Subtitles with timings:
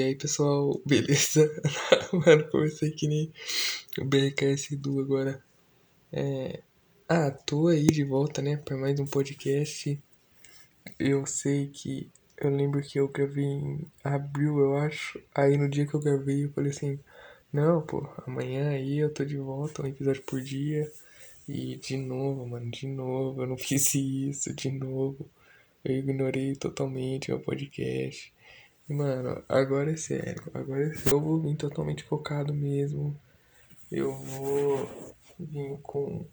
[0.00, 1.46] E aí, pessoal, beleza?
[2.10, 3.30] Mano, comecei que nem
[3.98, 5.44] o BRKS Du agora.
[6.10, 6.62] É...
[7.06, 10.00] Ah, tô aí de volta, né, pra mais um podcast.
[10.98, 12.08] Eu sei que.
[12.38, 15.20] Eu lembro que eu gravei em abril, eu acho.
[15.34, 16.98] Aí no dia que eu gravei, eu falei assim:
[17.52, 20.90] Não, pô, amanhã aí eu tô de volta, um episódio por dia.
[21.46, 25.28] E de novo, mano, de novo, eu não fiz isso, de novo.
[25.84, 28.32] Eu ignorei totalmente o podcast.
[28.90, 30.42] Mano, agora é sério.
[30.52, 31.12] Agora é sério.
[31.12, 33.16] Eu vou vir totalmente focado mesmo.
[33.88, 36.26] Eu vou vir com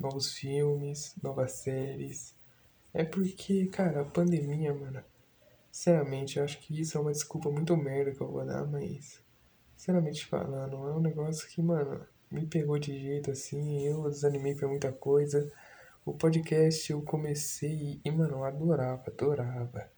[0.00, 2.34] novos filmes, novas séries.
[2.92, 5.00] É porque, cara, a pandemia, mano.
[5.70, 9.20] Sinceramente, eu acho que isso é uma desculpa muito merda que eu vou dar, mas.
[9.76, 13.86] Sinceramente falando, é um negócio que, mano, me pegou de jeito assim.
[13.86, 15.48] Eu desanimei pra muita coisa.
[16.04, 19.88] O podcast eu comecei e, mano, eu adorava, adorava.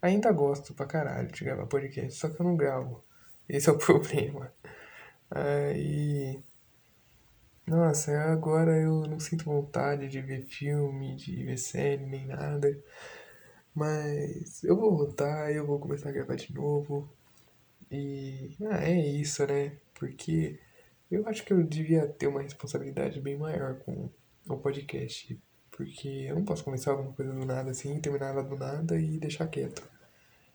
[0.00, 3.04] Ainda gosto pra caralho de gravar podcast, só que eu não gravo.
[3.48, 4.52] Esse é o problema.
[5.30, 6.42] Aí.
[7.66, 12.80] Nossa, agora eu não sinto vontade de ver filme, de ver série, nem nada.
[13.74, 17.08] Mas eu vou voltar, eu vou começar a gravar de novo.
[17.90, 18.56] E.
[18.70, 19.72] Ah, é isso, né?
[19.94, 20.58] Porque
[21.10, 24.10] eu acho que eu devia ter uma responsabilidade bem maior com
[24.48, 25.38] o podcast.
[25.76, 29.18] Porque eu não posso começar alguma coisa do nada assim, terminar ela do nada e
[29.18, 29.86] deixar quieto.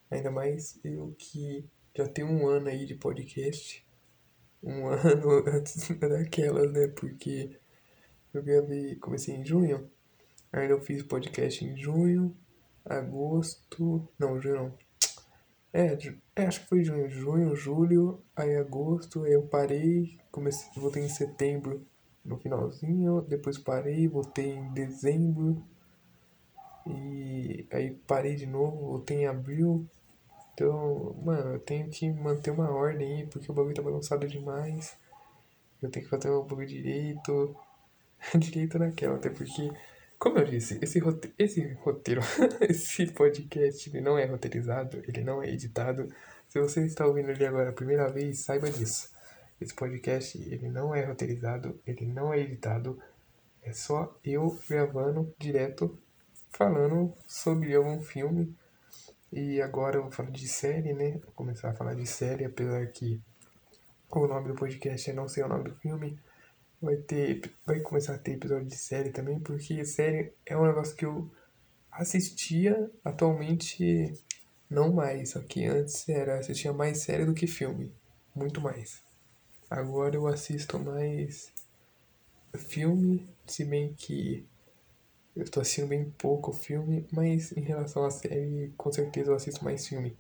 [0.10, 1.64] Ainda mais eu que
[1.96, 3.86] já tenho um ano aí de podcast.
[4.64, 6.88] Um ano antes daquelas, né?
[6.88, 7.56] Porque
[8.34, 9.88] eu gravei, comecei em junho.
[10.52, 12.36] Aí eu fiz podcast em junho,
[12.84, 14.10] agosto.
[14.18, 14.78] Não, junho não.
[15.72, 15.96] É,
[16.36, 21.08] é, acho que foi junho, junho, julho, aí agosto, aí eu parei, comecei, voltei em
[21.10, 21.88] setembro
[22.24, 25.64] no finalzinho, depois parei, voltei em dezembro,
[26.88, 29.88] e aí parei de novo, voltei em abril,
[30.54, 34.96] então, mano, eu tenho que manter uma ordem aí, porque o bagulho tá bagunçado demais.
[35.82, 37.56] Eu tenho que fazer o bagulho direito.
[38.38, 39.72] direito naquela, até porque,
[40.20, 42.22] como eu disse, esse roteiro, esse, roteiro,
[42.70, 46.08] esse podcast, ele não é roteirizado, ele não é editado.
[46.48, 49.10] Se você está ouvindo ele agora a primeira vez, saiba disso.
[49.62, 53.00] Esse podcast, ele não é roteirizado, ele não é editado.
[53.62, 55.98] É só eu gravando direto,
[56.50, 58.56] falando sobre algum filme
[59.32, 61.12] e agora eu vou falar de série, né?
[61.24, 63.22] Vou começar a falar de série, apesar que
[64.10, 66.20] o nome do podcast é não sei o nome do filme.
[66.82, 67.42] Vai ter.
[67.66, 71.32] Vai começar a ter episódio de série também, porque série é um negócio que eu
[71.90, 74.14] assistia atualmente
[74.70, 75.30] não mais.
[75.30, 77.94] Só que antes era assistia mais série do que filme.
[78.36, 79.02] Muito mais.
[79.72, 81.50] Agora eu assisto mais
[82.58, 84.46] filme, se bem que
[85.34, 89.64] eu tô assistindo bem pouco filme, mas em relação à série, com certeza eu assisto
[89.64, 90.18] mais filme.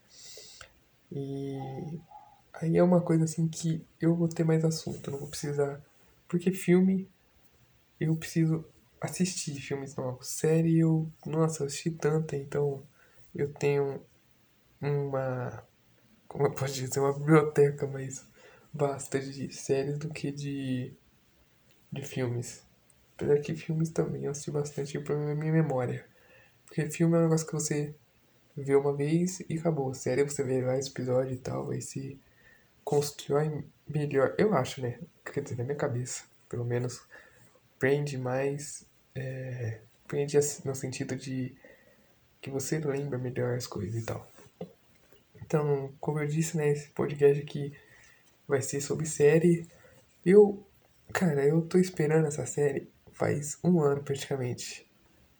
[1.11, 1.99] E
[2.53, 5.81] aí é uma coisa assim que eu vou ter mais assunto, eu não vou precisar.
[6.29, 7.09] Porque filme,
[7.99, 8.63] eu preciso
[9.01, 10.27] assistir filmes novos.
[10.29, 12.81] Série, eu, nossa, eu assisti tanta, então
[13.35, 14.01] eu tenho
[14.81, 15.61] uma,
[16.29, 18.30] como eu posso dizer, uma biblioteca mais
[18.73, 20.93] vasta de séries do que de,
[21.91, 22.63] de filmes.
[23.15, 26.05] Apesar que filmes também eu assisti bastante pra minha memória.
[26.65, 27.93] Porque filme é um negócio que você
[28.55, 29.93] vê uma vez e acabou.
[29.93, 32.19] Série você vê vários episódios e tal, aí se
[32.83, 34.33] constrói melhor.
[34.37, 34.99] Eu acho, né?
[35.25, 37.01] Quer dizer, na minha cabeça, pelo menos,
[37.77, 38.85] prende mais.
[39.13, 41.55] É, prende no sentido de
[42.41, 44.27] que você lembra melhor as coisas e tal.
[45.41, 47.77] Então, como eu disse, né, esse podcast aqui
[48.51, 49.67] vai ser sobre série.
[50.25, 50.65] Eu,
[51.11, 54.87] cara, eu tô esperando essa série faz um ano praticamente.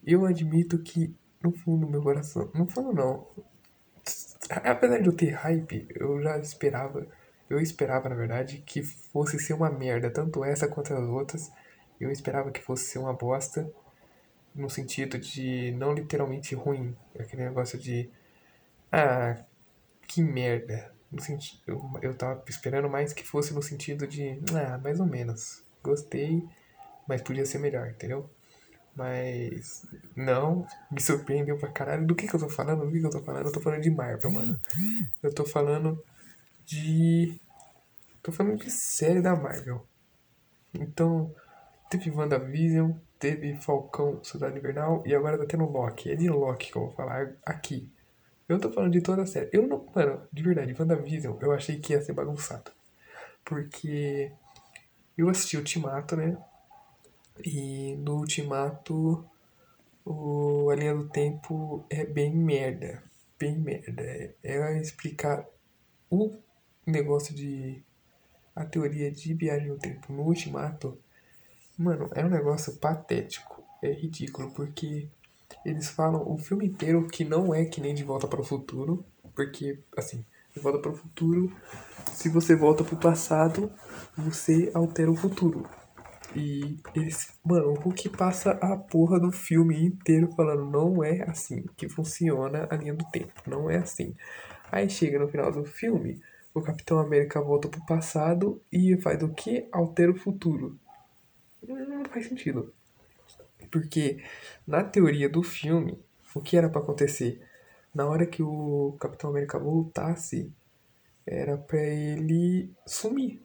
[0.04, 3.28] Eu admito que, no fundo do meu coração, não fundo não,
[4.50, 7.08] apesar de eu ter hype, eu já esperava,
[7.50, 11.52] eu esperava na verdade que fosse ser uma merda, tanto essa quanto as outras.
[12.00, 13.72] Eu esperava que fosse ser uma bosta,
[14.56, 18.10] no sentido de não literalmente ruim, aquele negócio de
[18.92, 19.44] ah,
[20.08, 20.94] que merda.
[21.12, 25.06] No sentido, eu, eu tava esperando mais que fosse no sentido de ah, mais ou
[25.06, 25.62] menos.
[25.84, 26.48] Gostei,
[27.08, 28.30] mas podia ser melhor, entendeu?
[28.96, 29.86] Mas
[30.16, 32.06] não, me surpreendeu pra caralho.
[32.06, 32.86] Do que que eu tô falando?
[32.86, 33.46] Do que que eu tô falando?
[33.46, 34.60] Eu tô falando de Marvel, mano.
[35.24, 36.04] Eu tô falando
[36.66, 37.40] de.
[38.22, 39.86] Tô falando de série da Marvel.
[40.74, 41.34] Então,
[41.90, 46.12] teve WandaVision, teve Falcão Cidade Invernal e agora tá tendo Loki.
[46.12, 47.92] É de Loki que eu vou falar aqui.
[48.52, 49.50] Eu tô falando de toda a série.
[49.54, 49.86] Eu não.
[49.96, 52.70] Mano, de verdade, WandaVision eu achei que ia ser bagunçado.
[53.46, 54.30] Porque
[55.18, 56.38] eu assisti Ultimato, né?
[57.46, 59.26] E no Ultimato,
[60.04, 63.02] o, a linha do tempo é bem merda.
[63.40, 64.36] Bem merda.
[64.44, 65.46] Ela explicar
[66.10, 66.38] o
[66.86, 67.82] negócio de.
[68.54, 70.98] A teoria de viagem no tempo no Ultimato,
[71.78, 73.64] mano, é um negócio patético.
[73.82, 75.08] É ridículo, porque
[75.66, 79.06] eles falam o filme inteiro que não é que nem De Volta para o Futuro,
[79.36, 81.52] porque, assim, De Volta para o Futuro,
[82.12, 83.72] se você volta para o passado,
[84.16, 85.68] você altera o futuro.
[86.36, 91.66] E eles, mano, o Hulk passa a porra do filme inteiro falando, não é assim
[91.76, 94.16] que funciona a linha do tempo, não é assim.
[94.72, 96.22] Aí chega no final do filme,
[96.54, 99.68] o Capitão América volta pro passado e faz o que?
[99.72, 100.80] Altera o futuro.
[101.68, 102.74] Não faz sentido.
[103.72, 104.24] Porque
[104.68, 105.98] na teoria do filme,
[106.36, 107.42] o que era para acontecer?
[107.94, 110.52] Na hora que o Capitão América voltasse,
[111.26, 113.42] era para ele sumir.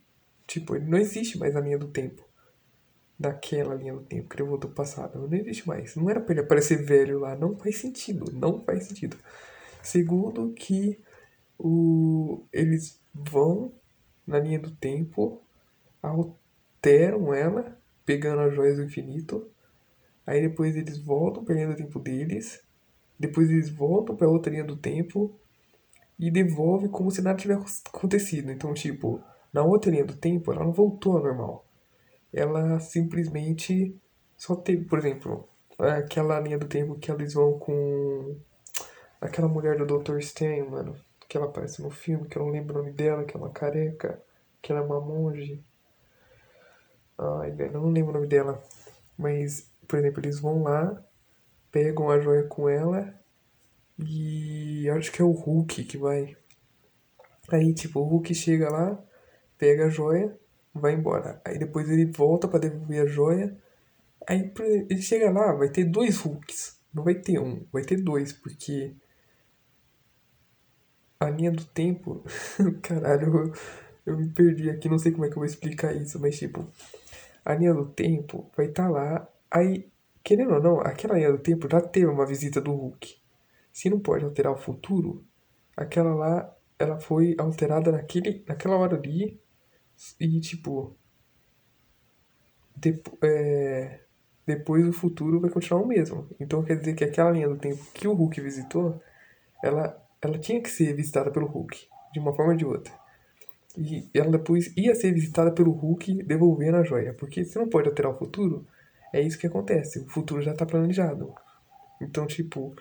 [0.47, 2.25] Tipo, ele não existe mais na linha do tempo.
[3.19, 5.19] Daquela linha do tempo que ele voltou pro passado.
[5.19, 5.97] Não existe mais.
[5.97, 7.35] Não era pra ele aparecer velho lá.
[7.35, 8.31] Não faz sentido.
[8.33, 9.17] Não faz sentido.
[9.83, 11.01] Segundo que
[11.59, 13.73] o, eles vão
[14.27, 15.41] na linha do tempo,
[16.03, 19.49] alteram ela, pegando as joias do infinito.
[20.27, 22.61] Aí depois eles voltam pra linha do tempo deles.
[23.19, 25.39] Depois eles voltam pra outra linha do tempo
[26.19, 28.51] e devolve como se nada tivesse acontecido.
[28.51, 31.65] Então, tipo, na outra linha do tempo, ela não voltou ao normal.
[32.33, 33.97] Ela simplesmente
[34.37, 38.37] só teve, por exemplo, aquela linha do tempo que eles vão com
[39.21, 40.19] aquela mulher do Dr.
[40.19, 40.97] Stan, mano,
[41.29, 43.51] que ela aparece no filme, que eu não lembro o nome dela, que é uma
[43.51, 44.21] careca,
[44.61, 45.63] que ela é uma monge.
[47.19, 48.63] Ai, velho, eu não lembro o nome dela.
[49.17, 51.03] Mas, por exemplo, eles vão lá,
[51.71, 53.15] pegam a joia com ela
[53.99, 56.37] e acho que é o Hulk que vai.
[57.51, 59.03] Aí, tipo, o Hulk chega lá,
[59.59, 60.37] pega a joia,
[60.75, 61.41] vai embora.
[61.45, 63.57] Aí depois ele volta para devolver a joia.
[64.29, 64.53] Aí
[64.91, 66.79] ele chega lá, vai ter dois Hulks.
[66.93, 68.97] Não vai ter um, vai ter dois, porque
[71.21, 72.25] a linha do tempo.
[72.83, 73.53] Caralho,
[74.05, 76.67] eu, me perdi aqui, não sei como é que eu vou explicar isso, mas tipo,
[77.45, 79.29] a linha do tempo vai estar tá lá.
[79.57, 79.91] Aí,
[80.23, 83.17] querendo ou não, aquela linha do tempo já teve uma visita do Hulk.
[83.73, 85.25] Se não pode alterar o futuro,
[85.75, 89.41] aquela lá, ela foi alterada naquele, naquela hora ali.
[90.21, 90.95] E tipo.
[92.77, 94.01] Depo, é,
[94.47, 96.29] depois o futuro vai continuar o mesmo.
[96.39, 99.01] Então quer dizer que aquela linha do tempo que o Hulk visitou,
[99.65, 102.93] ela ela tinha que ser visitada pelo Hulk, de uma forma ou de outra.
[103.79, 107.15] E ela depois ia ser visitada pelo Hulk devolvendo a joia.
[107.15, 108.67] Porque se não pode alterar o futuro,
[109.19, 110.01] é isso que acontece.
[110.01, 111.35] O futuro já está planejado.
[112.01, 112.75] Então, tipo,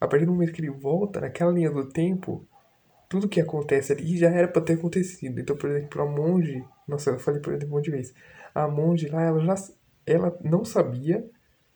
[0.00, 2.46] a partir do momento que ele volta, naquela linha do tempo,
[3.08, 5.40] tudo que acontece ali já era para ter acontecido.
[5.40, 6.64] Então, por exemplo, a monge.
[6.86, 8.14] Nossa, eu falei por exemplo um monte de vezes.
[8.54, 9.54] A monge lá, ela já.
[10.06, 11.28] Ela não sabia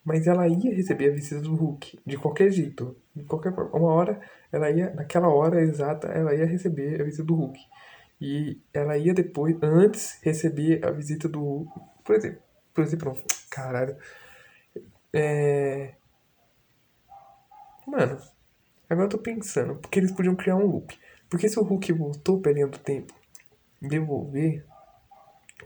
[0.05, 3.77] mas ela ia receber a visita do Hulk, de qualquer jeito, de qualquer forma.
[3.77, 4.21] Uma hora,
[4.51, 7.59] ela ia, naquela hora exata, ela ia receber a visita do Hulk.
[8.21, 11.67] E ela ia depois, antes, receber a visita do.
[12.05, 12.41] Por exemplo,
[12.75, 13.17] por exemplo, não,
[13.53, 13.97] caralho.
[15.13, 15.95] É...
[17.87, 18.19] Mano,
[18.89, 20.99] agora eu tô pensando, porque eles podiam criar um loop.
[21.29, 23.15] Porque se o Hulk voltou pra linha do tempo
[23.81, 24.65] devolver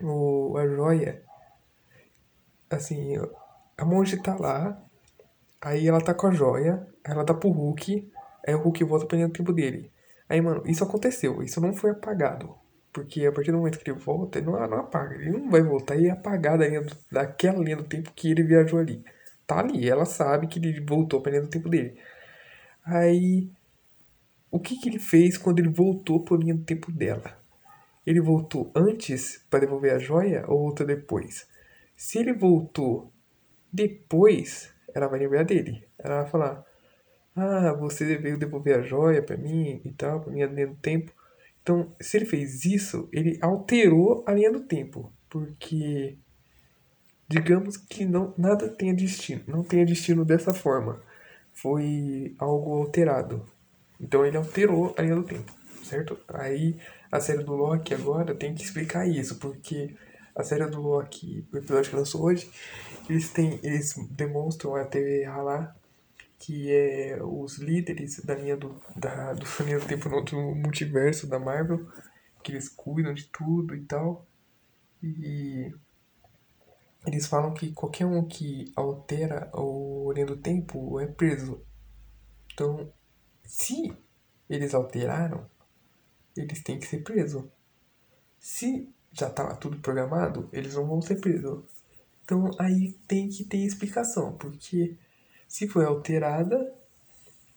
[0.01, 1.23] o, a joia,
[2.69, 3.15] assim,
[3.77, 4.81] a monge tá lá,
[5.61, 8.11] aí ela tá com a joia, ela dá pro Hulk,
[8.45, 9.91] aí o Hulk volta pra linha do tempo dele.
[10.27, 12.57] Aí, mano, isso aconteceu, isso não foi apagado.
[12.97, 15.13] Porque a partir do momento que ele volta, ele não, não apaga.
[15.13, 18.41] Ele não vai voltar e apagar da linha do, daquela linha do tempo que ele
[18.41, 19.05] viajou ali.
[19.45, 21.95] Tá ali, ela sabe que ele voltou pra linha do tempo dele.
[22.83, 23.51] Aí,
[24.49, 27.39] o que que ele fez quando ele voltou pra linha do tempo dela?
[28.03, 31.47] Ele voltou antes para devolver a joia ou voltou depois?
[31.95, 33.13] Se ele voltou
[33.71, 35.87] depois, ela vai lembrar dele.
[35.99, 36.65] Ela vai falar:
[37.35, 41.11] Ah, você veio devolver a joia para mim e tal, pra minha linha do tempo.
[41.67, 45.11] Então, se ele fez isso, ele alterou a linha do tempo.
[45.29, 46.17] Porque,
[47.27, 49.43] digamos que não, nada tenha destino.
[49.45, 51.03] Não tenha destino dessa forma.
[51.51, 53.45] Foi algo alterado.
[53.99, 56.17] Então, ele alterou a linha do tempo, certo?
[56.29, 56.79] Aí,
[57.11, 59.93] a série do Loki agora tem que explicar isso, porque
[60.33, 62.49] a série do Loki, o episódio que lançou hoje,
[63.09, 65.75] eles têm, eles demonstram a TV lá
[66.39, 71.27] que é os líderes da linha do, da, do linha do tempo no, do multiverso
[71.27, 71.87] da Marvel,
[72.43, 74.25] que eles cuidam de tudo e tal.
[75.01, 75.71] E
[77.05, 81.61] eles falam que qualquer um que altera o linha do tempo é preso.
[82.53, 82.91] Então,
[83.43, 83.95] se
[84.49, 85.49] eles alteraram,
[86.35, 87.43] eles têm que ser presos.
[88.39, 91.63] Se já estava tudo programado, eles não vão ser presos.
[92.23, 94.97] Então aí tem que ter explicação, porque
[95.47, 96.73] se foi alterada,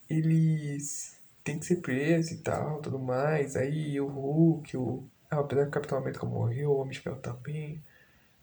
[0.09, 3.57] eles tem que ser preso e tal, tudo mais.
[3.57, 5.05] Aí o Hulk, o.
[5.31, 7.83] Ah, apesar que o Capitão América morreu, o Homem de Ferro também.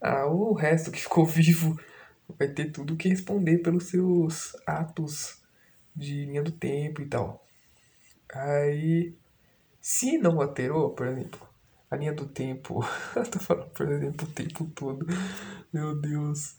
[0.00, 1.78] Ah, o resto que ficou vivo
[2.38, 5.42] vai ter tudo que responder pelos seus atos
[5.96, 7.46] de linha do tempo e tal.
[8.32, 9.14] Aí,
[9.80, 11.48] se não alterou, por exemplo,
[11.90, 12.80] a linha do tempo.
[13.16, 15.06] eu tô falando, por exemplo, o tempo todo.
[15.72, 16.56] Meu Deus.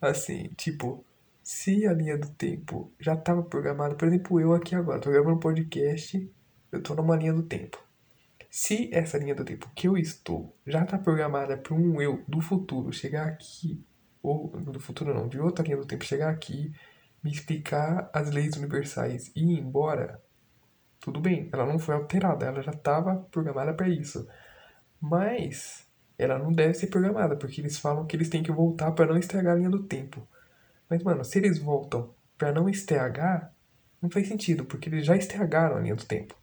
[0.00, 1.04] Assim, tipo,
[1.50, 5.36] se a linha do tempo já estava programada, por exemplo, eu aqui agora, tô gravando
[5.36, 6.30] um podcast,
[6.70, 7.82] eu tô numa linha do tempo.
[8.50, 12.42] Se essa linha do tempo que eu estou já está programada para um eu do
[12.42, 13.82] futuro chegar aqui,
[14.22, 16.70] ou do futuro não, de outra linha do tempo chegar aqui,
[17.24, 20.22] me explicar as leis universais e ir embora,
[21.00, 24.28] tudo bem, ela não foi alterada, ela já estava programada para isso.
[25.00, 25.88] Mas
[26.18, 29.16] ela não deve ser programada, porque eles falam que eles têm que voltar para não
[29.16, 30.28] estragar a linha do tempo.
[30.88, 33.52] Mas, mano, se eles voltam para não estragar,
[34.00, 36.34] não faz sentido, porque eles já estragaram a linha do tempo.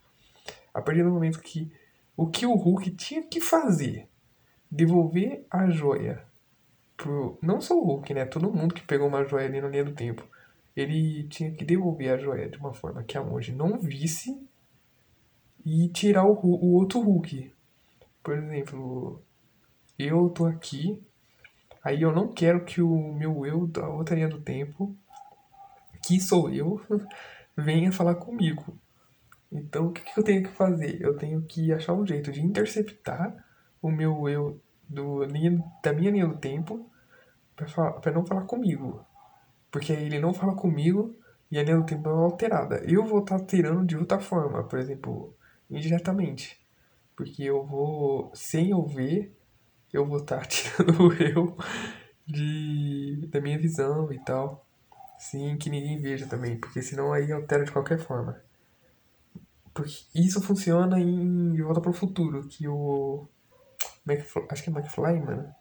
[0.72, 1.72] A partir do momento que
[2.16, 4.08] o que o Hulk tinha que fazer,
[4.70, 6.24] devolver a joia
[6.96, 7.38] pro.
[7.42, 8.24] Não só o Hulk, né?
[8.24, 10.26] Todo mundo que pegou uma joia ali na linha do tempo.
[10.74, 14.38] Ele tinha que devolver a joia de uma forma que a monge não visse
[15.64, 17.52] e tirar o, o outro Hulk.
[18.22, 19.22] Por exemplo,
[19.98, 21.02] eu tô aqui,
[21.86, 24.96] aí eu não quero que o meu eu da outra linha do tempo,
[26.04, 26.80] que sou eu,
[27.56, 28.76] venha falar comigo.
[29.52, 31.00] Então, o que, que eu tenho que fazer?
[31.00, 33.32] Eu tenho que achar um jeito de interceptar
[33.80, 36.90] o meu eu do, linha, da minha linha do tempo
[37.54, 39.06] para não falar comigo.
[39.70, 41.14] Porque aí ele não fala comigo
[41.52, 42.82] e a linha do tempo é alterada.
[42.84, 45.36] Eu vou estar tá tirando de outra forma, por exemplo,
[45.70, 46.58] indiretamente.
[47.14, 49.32] Porque eu vou, sem eu ver,
[49.92, 51.56] eu vou estar tá tirando o eu
[52.26, 54.66] de, da minha visão e tal.
[55.18, 58.40] Sim, que ninguém veja também, porque senão aí altera de qualquer forma.
[59.72, 63.28] Porque isso funciona em De Volta para o Futuro, que o.
[64.06, 65.54] McFly, acho que é McFly, mano.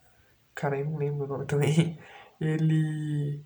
[0.53, 2.00] Cara, eu não lembro o nome também.
[2.39, 3.41] Ele.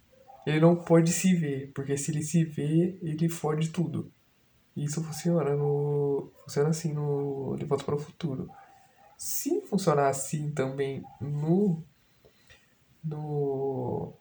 [0.46, 4.12] Ele não pode se ver, porque se ele se vê, ele fode tudo.
[4.76, 6.32] Isso funciona no.
[6.44, 8.50] Funciona assim no De Volta para o Futuro.
[9.20, 11.84] Se funcionar assim também no.
[13.04, 14.14] No.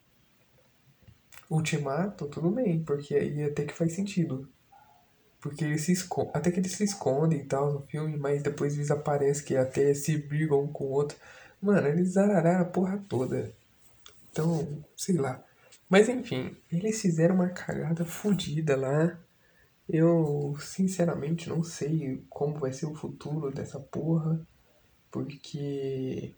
[1.49, 4.49] Ultimato, tudo bem, porque aí até que faz sentido.
[5.41, 6.33] Porque ele se esconde.
[6.35, 9.95] Até que eles se escondem e tal no filme, mas depois eles aparecem que até
[9.95, 11.17] se brigam um com o outro.
[11.63, 13.55] Mano, eles zarararam a porra toda.
[14.33, 15.45] Então, sei lá.
[15.89, 19.17] Mas enfim, eles fizeram uma cagada fodida lá.
[19.89, 24.45] Eu, sinceramente, não sei como vai ser o futuro dessa porra,
[25.11, 26.35] porque.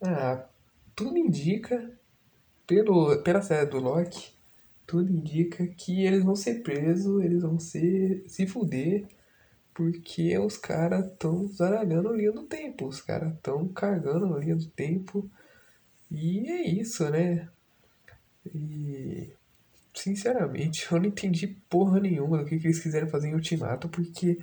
[0.00, 0.46] Ah,
[0.94, 1.98] tudo indica,
[2.66, 4.34] pelo, pela série do Loki,
[4.86, 9.06] tudo indica que eles vão ser presos, eles vão ser, se fuder,
[9.74, 14.56] porque os caras estão zaralhando a linha do tempo, os caras estão cagando a linha
[14.56, 15.30] do tempo,
[16.10, 17.48] e é isso, né?
[18.54, 19.30] E
[19.94, 24.38] sinceramente, eu não entendi porra nenhuma do que, que eles quiseram fazer em Ultimato, porque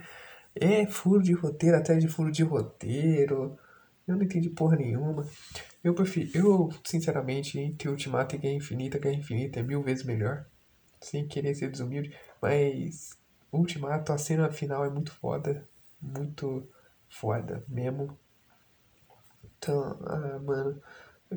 [0.54, 3.58] é furo de roteiro atrás de furo de roteiro.
[4.06, 5.26] Eu não entendi porra nenhuma.
[5.82, 10.46] Eu prefiro, eu, sinceramente, entre Ultimato e Guerra Infinita, Guerra Infinita é mil vezes melhor.
[11.00, 13.16] Sem querer ser desumilde, mas
[13.52, 15.66] Ultimato, a cena final é muito foda.
[16.00, 16.68] Muito
[17.08, 18.18] foda mesmo.
[19.58, 20.82] Então, ah, mano,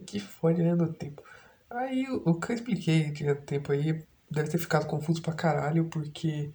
[0.06, 1.24] que foda né, do tempo.
[1.70, 6.52] Aí o que eu expliquei de tempo aí deve ter ficado confuso pra caralho, porque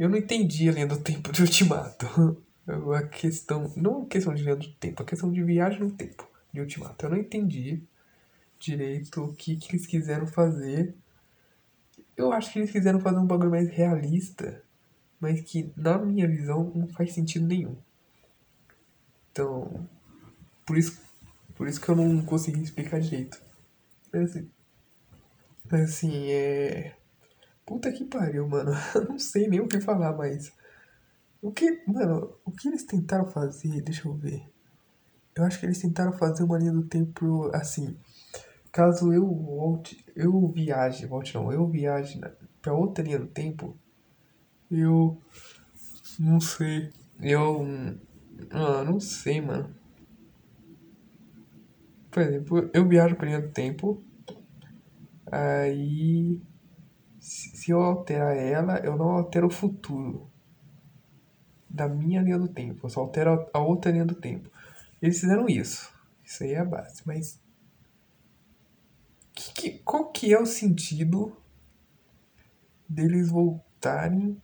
[0.00, 2.06] eu não entendi a linha do tempo de Ultimato.
[2.96, 6.28] A questão, não a questão de linha do tempo, a questão de viagem no tempo
[6.52, 7.04] de Ultimato.
[7.04, 7.82] Eu não entendi
[8.60, 10.94] direito o que, que eles quiseram fazer.
[12.16, 14.62] Eu acho que eles quiseram fazer um bagulho mais realista,
[15.18, 17.76] mas que na minha visão não faz sentido nenhum.
[19.32, 19.88] Então,
[20.64, 21.00] por isso,
[21.56, 23.42] por isso que eu não consegui explicar direito.
[24.12, 24.48] Assim,
[25.72, 26.94] assim, é.
[27.70, 28.72] Puta que pariu, mano.
[28.92, 30.52] Eu não sei nem o que falar, mas.
[31.40, 31.80] O que.
[31.86, 33.80] Mano, o que eles tentaram fazer?
[33.80, 34.42] Deixa eu ver.
[35.36, 37.96] Eu acho que eles tentaram fazer uma linha do tempo assim.
[38.72, 40.04] Caso eu volte.
[40.16, 41.06] Eu viaje.
[41.06, 41.52] Volte não.
[41.52, 42.20] Eu viaje
[42.60, 43.78] pra outra linha do tempo.
[44.68, 45.16] Eu.
[46.18, 46.90] Não sei.
[47.22, 47.64] Eu.
[48.50, 49.72] Ah, não sei, mano.
[52.10, 54.02] Por exemplo, eu viajo pra linha do tempo.
[55.30, 56.40] Aí.
[57.30, 60.30] Se eu alterar ela, eu não altero o futuro
[61.68, 62.86] da minha linha do tempo.
[62.86, 64.50] Eu só altero a outra linha do tempo.
[65.00, 65.92] Eles fizeram isso.
[66.24, 67.02] Isso aí é a base.
[67.06, 67.40] Mas.
[69.32, 71.36] Que, que, qual que é o sentido
[72.88, 74.40] deles voltarem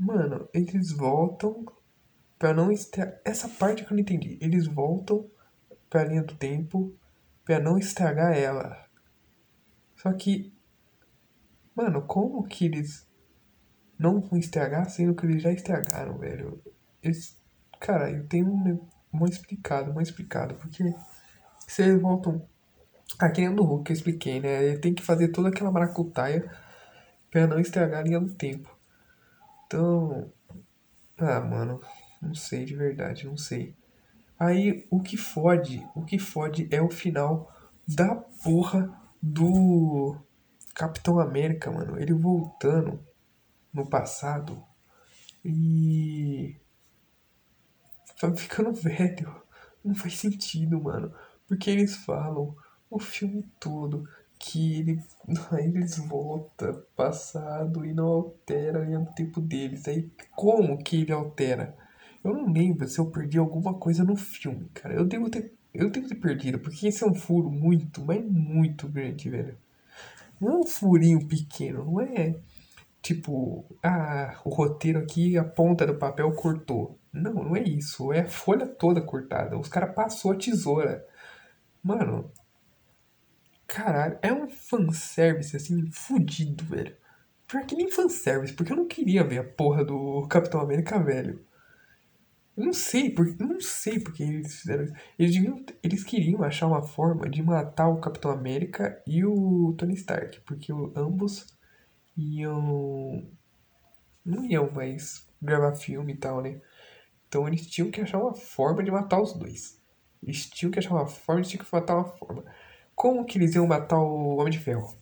[0.00, 1.66] Mano, eles voltam
[2.38, 3.20] pra não estragar.
[3.22, 4.38] Essa parte que eu não entendi.
[4.40, 5.30] Eles voltam
[5.90, 6.96] pra linha do tempo
[7.44, 8.82] pra não estragar ela.
[9.94, 10.50] Só que.
[11.80, 13.08] Mano, como que eles
[13.98, 16.62] não vão estragar sendo que eles já estragaram, velho?
[17.02, 17.40] Eles.
[17.80, 20.56] Cara, eu tenho um, uma explicado, uma explicado.
[20.56, 20.94] Porque
[21.66, 22.46] se eles voltam.
[23.18, 24.62] Aqui nem do Hulk eu expliquei, né?
[24.62, 26.54] Ele tem que fazer toda aquela maracutaia
[27.30, 28.78] pra não estragar a linha do tempo.
[29.64, 30.30] Então.
[31.16, 31.80] Ah, mano.
[32.20, 33.74] Não sei de verdade, não sei.
[34.38, 37.50] Aí o que fode, o que fode é o final
[37.88, 40.20] da porra do
[40.74, 41.98] Capitão América, mano.
[41.98, 43.00] Ele voltando
[43.72, 44.62] no passado
[45.44, 46.56] e
[48.36, 49.42] ficando velho.
[49.84, 51.12] Não faz sentido, mano.
[51.48, 52.54] Porque eles falam
[52.90, 54.08] o filme todo
[54.38, 55.02] que ele,
[55.58, 59.86] eles voltam passado e não altera o tempo deles.
[59.86, 61.76] Aí como que ele altera?
[62.24, 64.94] Eu não lembro se eu perdi alguma coisa no filme, cara.
[64.94, 68.88] Eu devo ter, eu devo ter perdido, porque esse é um furo muito, mas muito
[68.88, 69.56] grande, velho.
[70.40, 72.40] Não é um furinho pequeno, não é
[73.02, 76.98] tipo, ah, o roteiro aqui, a ponta do papel cortou.
[77.12, 78.12] Não, não é isso.
[78.12, 79.58] É a folha toda cortada.
[79.58, 81.06] Os caras passou a tesoura.
[81.82, 82.30] Mano,
[83.66, 86.96] caralho, é um fanservice assim, fudido, velho.
[87.46, 91.44] Pior que nem fanservice, porque eu não queria ver a porra do Capitão América velho.
[92.60, 94.94] Não sei, por, não sei porque eles fizeram isso.
[95.18, 99.94] Eles, deviam, eles queriam achar uma forma de matar o Capitão América e o Tony
[99.94, 101.58] Stark, porque ambos
[102.16, 103.26] iam.
[104.24, 106.60] não iam mais gravar filme e tal, né?
[107.28, 109.80] Então eles tinham que achar uma forma de matar os dois.
[110.22, 112.44] Eles tinham que achar uma forma, eles tinham que matar uma forma.
[112.94, 114.94] Como que eles iam matar o Homem de Ferro?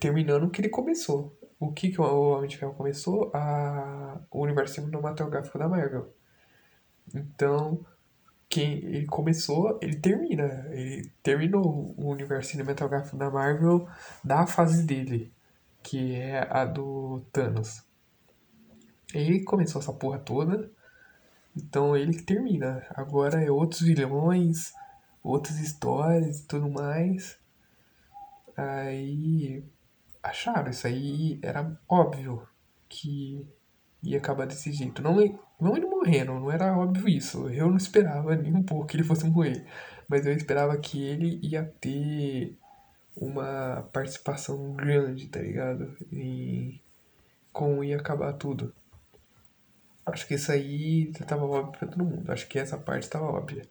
[0.00, 1.36] Terminando o que ele começou.
[1.58, 3.32] O que, que o Homem de Ferro começou?
[3.34, 4.20] A...
[4.30, 6.14] O universo cinematográfico da Marvel.
[7.14, 7.84] Então,
[8.48, 10.66] quem ele começou, ele termina.
[10.70, 13.88] Ele terminou o universo cinematográfico da Marvel
[14.22, 15.32] da fase dele,
[15.82, 17.82] que é a do Thanos.
[19.14, 20.70] Ele começou essa porra toda,
[21.56, 22.86] então ele que termina.
[22.90, 24.72] Agora é outros vilões,
[25.22, 27.38] outras histórias e tudo mais.
[28.56, 29.64] Aí
[30.22, 32.46] acharam, isso aí era óbvio
[32.88, 33.46] que
[34.02, 35.02] ia acabar desse jeito.
[35.02, 35.16] Não,
[35.60, 37.48] não ele morrendo, não era óbvio isso.
[37.48, 39.66] Eu não esperava nem um pouco que ele fosse morrer.
[40.08, 42.56] Mas eu esperava que ele ia ter
[43.16, 45.96] uma participação grande, tá ligado?
[46.12, 46.80] E
[47.52, 48.74] como ia acabar tudo.
[50.04, 52.30] Acho que isso aí tava óbvio pra todo mundo.
[52.30, 53.62] Acho que essa parte tava óbvia.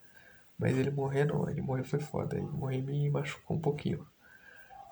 [0.57, 2.35] Mas ele morrer não, ele morrer foi foda.
[2.35, 4.05] Ele morrer me machucou um pouquinho.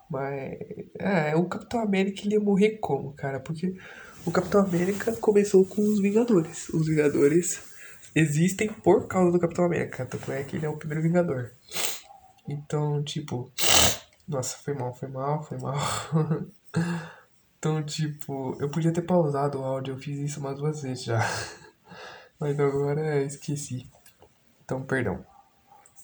[0.09, 0.59] Mas.
[0.99, 3.39] É, o Capitão América ele ia morrer como, cara?
[3.39, 3.75] Porque
[4.25, 6.69] o Capitão América começou com os Vingadores.
[6.69, 7.61] Os Vingadores
[8.15, 10.05] existem por causa do Capitão América.
[10.05, 11.51] Tanto é que ele é o primeiro Vingador.
[12.47, 13.51] Então, tipo.
[14.27, 15.77] Nossa, foi mal, foi mal, foi mal.
[17.59, 21.19] então, tipo, eu podia ter pausado o áudio, eu fiz isso umas duas vezes já.
[22.39, 23.89] Mas agora esqueci.
[24.63, 25.25] Então, perdão.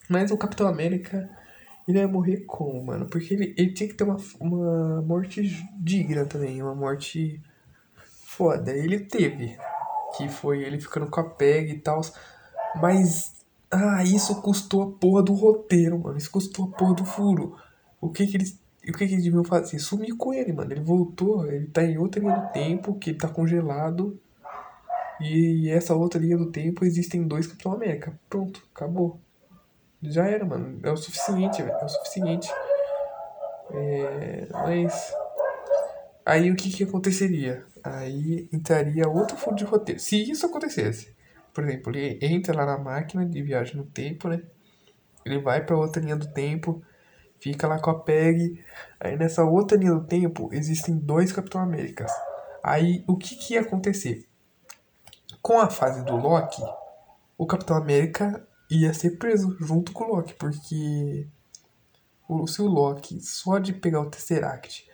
[0.10, 1.30] Mas o Capitão América,
[1.88, 3.06] ele ia morrer como, mano?
[3.06, 5.42] Porque ele, ele tinha que ter uma, uma morte
[5.80, 7.42] digna também, uma morte
[8.30, 8.72] foda.
[8.72, 9.58] Ele teve.
[10.16, 12.02] Que foi ele ficando com a PEG e tal.
[12.76, 13.38] Mas.
[13.72, 16.18] Ah, isso custou a porra do roteiro, mano.
[16.18, 17.56] Isso custou a porra do furo.
[18.00, 18.60] O que que eles.
[18.88, 19.78] O que que eles deviam fazer?
[19.80, 20.72] Sumir com ele, mano.
[20.72, 24.20] Ele voltou, ele tá em outra linha do tempo, que ele tá congelado.
[25.20, 28.18] E essa outra linha do tempo existem dois Capitão América.
[28.30, 29.20] Pronto, acabou.
[30.02, 30.80] Já era, mano.
[30.82, 31.78] É o suficiente, velho.
[31.78, 32.50] É o suficiente.
[33.72, 34.48] É...
[34.52, 35.14] Mas.
[36.30, 37.66] Aí o que que aconteceria?
[37.84, 40.00] Aí entraria outro fundo de roteiro.
[40.00, 41.12] Se isso acontecesse,
[41.52, 44.44] por exemplo, ele entra lá na máquina de viagem no tempo, né?
[45.26, 46.84] Ele vai para outra linha do tempo,
[47.40, 48.64] fica lá com a PEG.
[49.00, 52.12] Aí nessa outra linha do tempo existem dois Capitão Américas.
[52.64, 54.28] Aí o que, que ia acontecer?
[55.42, 56.62] Com a fase do Loki,
[57.40, 61.28] o Capitão América ia ser preso junto com o Loki, porque
[62.46, 64.89] se o Loki só de pegar o Tesseract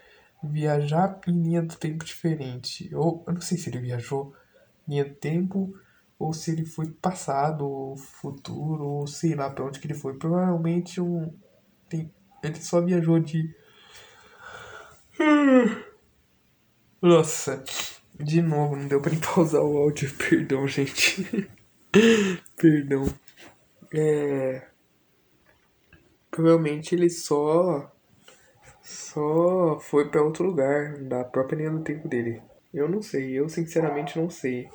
[0.50, 2.94] viajar em linha do tempo diferente.
[2.94, 4.34] Ou eu não sei se ele viajou
[4.88, 5.74] em linha do tempo
[6.18, 10.14] ou se ele foi passado, ou futuro, ou sei lá para onde que ele foi.
[10.14, 11.34] Provavelmente um
[11.90, 13.54] tem, ele só viajou de
[17.02, 17.64] Nossa,
[18.20, 21.50] de novo, não deu para pausar o áudio, perdão, gente.
[22.56, 23.06] perdão.
[23.94, 24.68] É
[26.36, 27.90] provavelmente ele só
[28.86, 32.40] só foi para outro lugar, da própria linha do tempo dele.
[32.72, 34.70] Eu não sei, eu sinceramente não sei.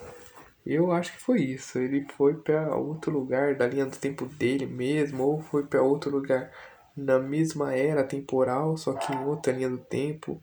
[0.66, 1.78] Eu acho que foi isso.
[1.78, 6.10] Ele foi para outro lugar da linha do tempo dele mesmo, ou foi para outro
[6.10, 6.50] lugar
[6.96, 10.42] na mesma era temporal, só que em outra linha do tempo.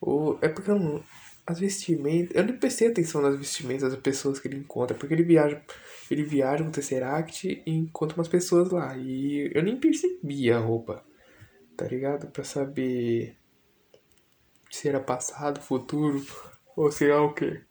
[0.00, 1.02] Ou é porque eu não,
[1.44, 5.24] as vestimentas, eu não prestei atenção nas vestimentas das pessoas que ele encontra, porque ele
[5.24, 5.60] viaja,
[6.08, 10.60] ele viaja com o Tesseract e encontra umas pessoas lá e eu nem percebi a
[10.60, 11.04] roupa.
[11.76, 12.28] Tá ligado?
[12.28, 13.36] Para saber
[14.70, 16.24] se era passado, futuro
[16.76, 17.62] ou sei lá o que.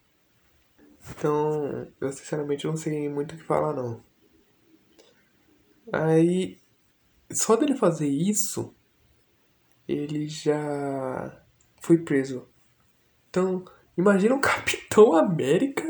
[1.10, 4.02] Então, eu sinceramente não sei muito o que falar não.
[5.92, 6.60] Aí,
[7.30, 8.74] só dele fazer isso,
[9.88, 11.44] ele já
[11.80, 12.48] foi preso.
[13.28, 13.64] Então,
[13.96, 15.84] imagina um Capitão América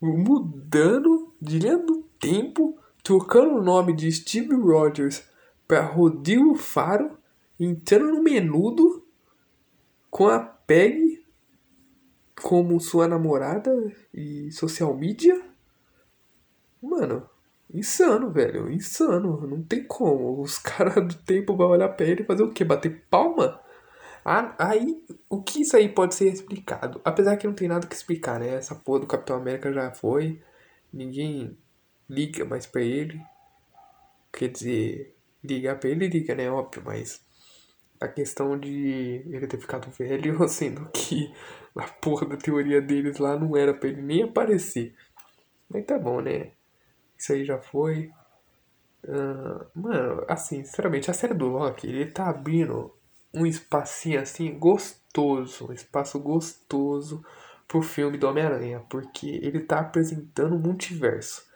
[0.00, 5.28] mudando de linha do tempo, trocando o nome de Steve Rogers
[5.66, 7.18] para Rodrigo Faro,
[7.60, 9.06] entrando no menudo
[10.10, 11.22] com a Peg
[12.42, 13.70] como sua namorada
[14.14, 15.40] e social media.
[16.82, 17.28] Mano,
[17.72, 18.72] insano, velho.
[18.72, 19.46] Insano.
[19.46, 20.40] Não tem como.
[20.40, 22.64] Os caras do tempo vão olhar pra ele e fazer o quê?
[22.64, 23.60] Bater palma?
[24.24, 27.00] Ah, aí, o que isso aí pode ser explicado?
[27.04, 28.54] Apesar que não tem nada que explicar, né?
[28.54, 30.42] Essa porra do Capitão América já foi.
[30.92, 31.58] Ninguém
[32.08, 33.20] liga mais pra ele.
[34.32, 36.50] Quer dizer, ligar pra ele liga, né?
[36.50, 37.20] Óbvio, mas
[38.00, 41.32] a questão de ele ter ficado velho, sendo que
[41.76, 44.94] a porra da teoria deles lá não era pra ele nem aparecer.
[45.68, 46.52] Mas tá bom, né?
[47.16, 48.10] Isso aí já foi.
[49.04, 52.94] Uh, mano, assim, sinceramente, a série do Loki, ele tá abrindo
[53.32, 57.24] um espacinho assim gostoso, um espaço gostoso
[57.68, 61.48] pro filme do Homem-Aranha, porque ele tá apresentando o multiverso.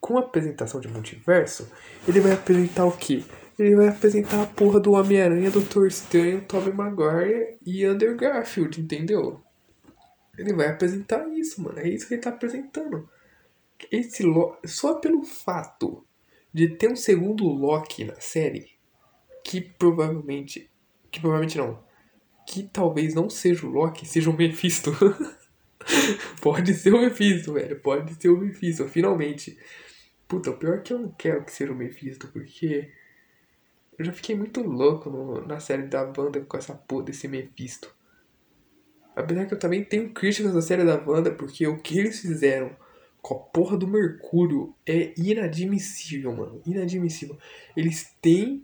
[0.00, 1.70] Com a apresentação de multiverso,
[2.06, 3.24] ele vai apresentar o quê?
[3.58, 9.40] Ele vai apresentar a porra do Homem-Aranha, Doutor Estranho, Tobey Maguire e Andrew Garfield, entendeu?
[10.36, 11.78] Ele vai apresentar isso, mano.
[11.78, 13.08] É isso que ele tá apresentando.
[13.90, 14.56] Esse Lo...
[14.64, 16.04] Só pelo fato
[16.52, 18.70] de ter um segundo Loki na série,
[19.44, 20.70] que provavelmente
[21.14, 21.80] que provavelmente não.
[22.44, 24.90] Que talvez não seja o Loki, seja o Mephisto.
[26.42, 27.78] Pode ser o Mephisto, velho.
[27.80, 29.56] Pode ser o Mephisto, finalmente.
[30.26, 32.90] Puta, o pior é que eu não quero que seja o Mephisto, porque
[33.98, 37.94] eu já fiquei muito louco no, na série da banda com essa porra desse Mephisto.
[39.14, 42.76] Apesar que eu também tenho críticas da série da banda, porque o que eles fizeram
[43.22, 46.60] com a porra do Mercúrio é inadmissível, mano.
[46.66, 47.38] Inadmissível.
[47.76, 48.62] Eles têm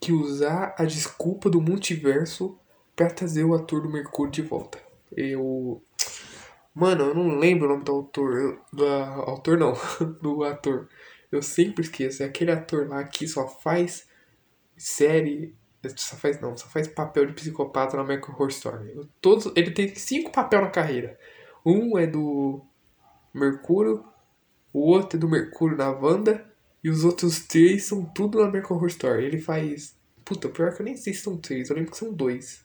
[0.00, 2.58] que usar a desculpa do multiverso
[2.96, 4.78] para trazer o ator do Mercúrio de volta.
[5.16, 5.80] Eu.
[6.74, 8.60] Mano, eu não lembro o nome do autor.
[8.72, 9.74] Do autor não,
[10.20, 10.88] do ator.
[11.30, 12.22] Eu sempre esqueço.
[12.22, 14.06] É aquele ator lá que só faz
[14.76, 15.54] série.
[15.96, 19.08] Só faz não, só faz papel de psicopata na American Horror Story.
[19.20, 21.18] Todos, ele tem cinco papéis na carreira.
[21.64, 22.62] Um é do
[23.34, 24.04] Mercúrio,
[24.72, 26.44] o outro é do Mercúrio na Wanda
[26.82, 29.24] e os outros três são tudo na American Horror Story.
[29.24, 29.96] Ele faz.
[30.24, 32.64] Puta, pior que eu nem sei se são três, eu lembro que são dois.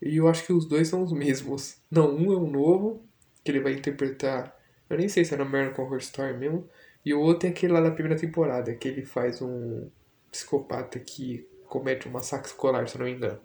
[0.00, 1.76] E eu acho que os dois são os mesmos.
[1.90, 3.02] Não, um é um novo,
[3.44, 4.54] que ele vai interpretar.
[4.88, 6.68] Eu nem sei se é na American Horror Story mesmo.
[7.04, 9.90] E o outro é aquele lá da primeira temporada, que ele faz um
[10.30, 13.40] psicopata que comete um massacre escolar, se eu não me engano.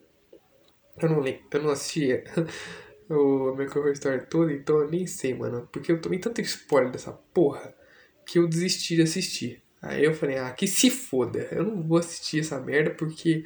[1.02, 2.24] Eu não lembro, eu não assisti
[3.10, 5.68] o American Horror Story todo, então eu nem sei, mano.
[5.72, 7.74] Porque eu tomei tanto spoiler dessa porra
[8.26, 9.62] que eu desisti de assistir.
[9.82, 13.46] Aí eu falei, ah, que se foda, eu não vou assistir essa merda porque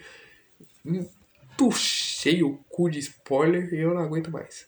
[1.57, 4.67] tuchei o cu de spoiler e eu não aguento mais.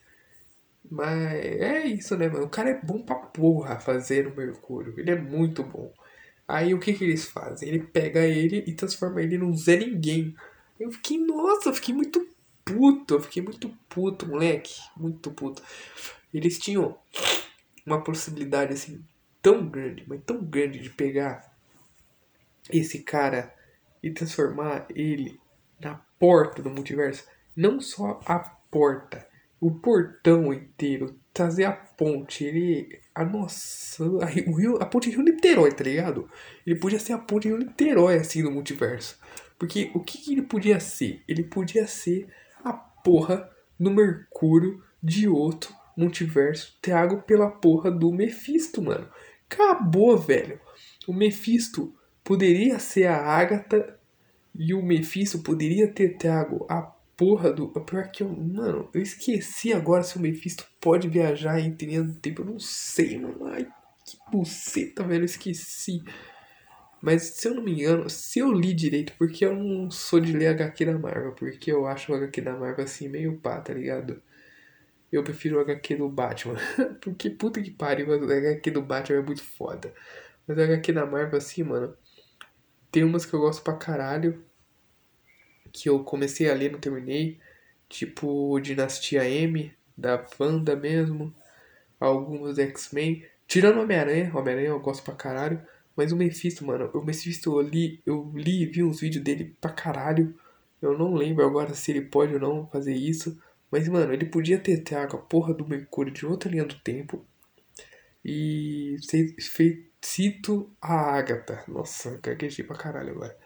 [0.89, 2.45] Mas é isso, né, mano?
[2.45, 4.93] O cara é bom pra porra fazer o Mercúrio.
[4.97, 5.93] Ele é muito bom.
[6.49, 7.69] Aí o que que eles fazem?
[7.69, 10.35] Ele pega ele e transforma ele num Zé Ninguém.
[10.79, 12.27] Eu fiquei, nossa, eu fiquei muito
[12.65, 13.13] puto.
[13.13, 14.73] Eu fiquei muito puto, moleque.
[14.97, 15.61] Muito puto.
[16.33, 16.97] Eles tinham
[17.85, 18.99] uma possibilidade assim
[19.43, 21.55] tão grande, mas tão grande de pegar
[22.67, 23.53] esse cara
[24.01, 25.39] e transformar ele
[25.79, 27.27] na porta do multiverso.
[27.55, 29.27] Não só a porta,
[29.61, 32.99] o portão inteiro, trazer a ponte, ele.
[33.15, 34.03] A nossa.
[34.21, 36.29] A, Rio, a ponte Rio Niterói, tá ligado?
[36.67, 39.17] Ele podia ser a ponte Rio Niterói assim do multiverso.
[39.57, 41.23] Porque o que, que ele podia ser?
[41.27, 42.27] Ele podia ser
[42.61, 43.49] a porra
[43.79, 49.07] do Mercúrio de outro multiverso trago pela porra do Mephisto, mano.
[49.49, 50.59] Acabou, velho.
[51.07, 53.97] O Mephisto poderia ser a Agatha
[54.53, 56.81] e o Mephisto poderia ter trago a
[57.19, 57.67] porra do.
[57.67, 58.29] Pior que eu.
[58.29, 62.41] Mano, eu esqueci agora se o Mephisto pode viajar entre linhas do tempo.
[62.41, 63.45] Eu não sei, mano.
[63.47, 63.67] Ai,
[64.05, 65.23] que buceta, velho.
[65.23, 66.01] Eu esqueci.
[67.01, 70.33] Mas se eu não me engano, se eu li direito, porque eu não sou de
[70.33, 73.73] ler HQ da Marvel, porque eu acho o HQ da Marvel assim meio pá, tá
[73.73, 74.21] ligado?
[75.11, 76.55] eu prefiro o HQ do Batman.
[77.01, 79.93] Porque puta que pariu, o HQ do Batman é muito foda.
[80.47, 81.95] Mas o HQ da Marvel, assim, mano,
[82.91, 84.43] tem umas que eu gosto pra caralho.
[85.71, 87.39] Que eu comecei a ler, não terminei.
[87.87, 91.33] Tipo Dinastia M, da Wanda mesmo.
[91.99, 93.25] Algumas X-Men.
[93.47, 95.61] Tirando Homem-Aranha, Homem-Aranha eu gosto pra caralho.
[95.95, 99.55] Mas o Mephisto, mano, o Mephisto eu li, eu li e vi uns vídeos dele
[99.59, 100.33] pra caralho.
[100.81, 103.37] Eu não lembro agora se ele pode ou não fazer isso.
[103.69, 107.25] Mas, mano, ele podia ter trago a porra do Mercúrio de outra linha do tempo.
[108.23, 108.95] E
[110.01, 111.63] cito a Agatha.
[111.67, 113.37] Nossa, gaguejei pra caralho agora.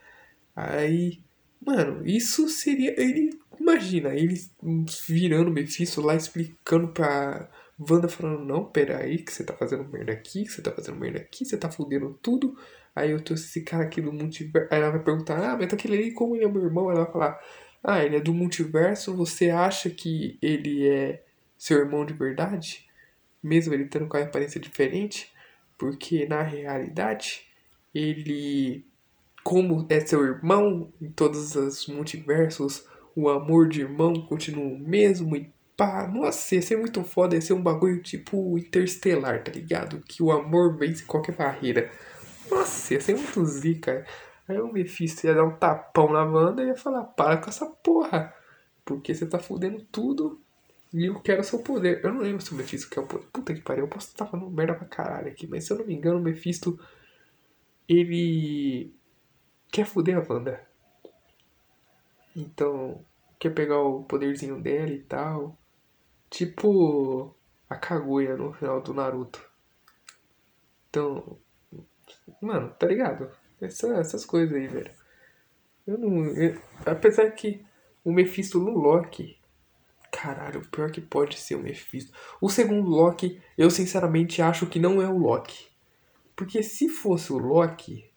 [0.56, 1.23] Aí,
[1.66, 3.00] mano, isso seria.
[3.00, 3.40] Ele.
[3.60, 4.36] Imagina, ele
[5.08, 7.50] virando o Mephisto lá explicando pra
[7.80, 11.00] Wanda falando, não, pera aí, que você tá fazendo merda aqui, que você tá fazendo
[11.00, 12.58] merda aqui, você tá fudendo tudo.
[12.96, 14.68] Aí eu trouxe esse cara aqui do multiverso.
[14.72, 16.92] Aí ela vai perguntar, ah, mas aquele ali, como ele é meu irmão?
[16.92, 17.40] Ela vai falar,
[17.84, 21.24] ah, ele é do multiverso, você acha que ele é
[21.58, 22.88] seu irmão de verdade?
[23.42, 25.34] Mesmo ele tendo com a aparência diferente?
[25.78, 27.48] Porque na realidade,
[27.94, 28.86] ele,
[29.44, 35.36] como é seu irmão em todos os multiversos, o amor de irmão continua o mesmo
[35.36, 40.02] e pá, nossa, ia ser muito foda, ia ser um bagulho tipo interestelar, tá ligado?
[40.08, 41.92] Que o amor vence qualquer barreira.
[42.50, 44.06] Nossa, ia ser muito zica.
[44.48, 47.66] Aí o Mephisto ia dar um tapão na Wanda e ia falar, para com essa
[47.66, 48.34] porra.
[48.86, 50.42] Porque você tá fudendo tudo
[50.94, 52.02] e eu quero seu poder.
[52.04, 53.26] Eu não lembro se o Mephisto quer o poder.
[53.32, 55.48] Puta que pariu, eu posso estar falando merda pra caralho aqui.
[55.48, 56.80] Mas se eu não me engano, o Mephisto,
[57.88, 58.94] ele
[59.74, 60.64] quer fuder a Wanda.
[62.36, 63.04] Então,
[63.40, 65.58] quer pegar o poderzinho dela e tal.
[66.30, 67.36] Tipo
[67.68, 69.44] a Kaguya no final do Naruto.
[70.90, 71.40] Então,
[72.40, 73.32] mano, tá ligado?
[73.60, 74.92] Essa, essas coisas aí, velho.
[75.88, 76.26] Eu não.
[76.28, 77.66] Eu, apesar que
[78.06, 79.38] o Mephisto no Loki.
[80.12, 82.16] Caralho, o pior que pode ser o Mephisto.
[82.40, 85.68] O segundo Loki, eu sinceramente acho que não é o Loki.
[86.36, 88.13] Porque se fosse o Loki.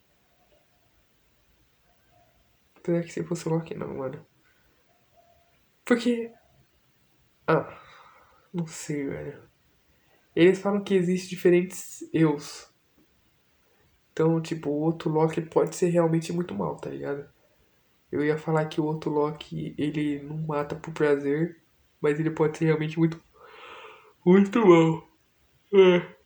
[2.86, 4.24] Apesar que se fosse o Loki, não, mano.
[5.84, 6.30] Porque.
[7.48, 7.80] Ah.
[8.54, 9.42] Não sei, velho.
[10.36, 12.72] Eles falam que existem diferentes eus.
[14.12, 17.28] Então, tipo, o outro Loki pode ser realmente muito mal, tá ligado?
[18.10, 21.60] Eu ia falar que o outro Loki, ele não mata por prazer,
[22.00, 23.20] mas ele pode ser realmente muito.
[24.24, 25.08] Muito mal.
[25.74, 26.16] É.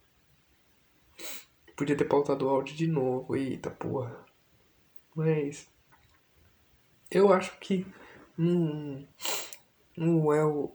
[1.75, 4.27] Podia ter pautado o áudio de novo, eita porra.
[5.17, 5.67] Mas.
[7.11, 7.87] Eu acho que.
[8.39, 9.07] Hum,
[9.97, 10.73] não é o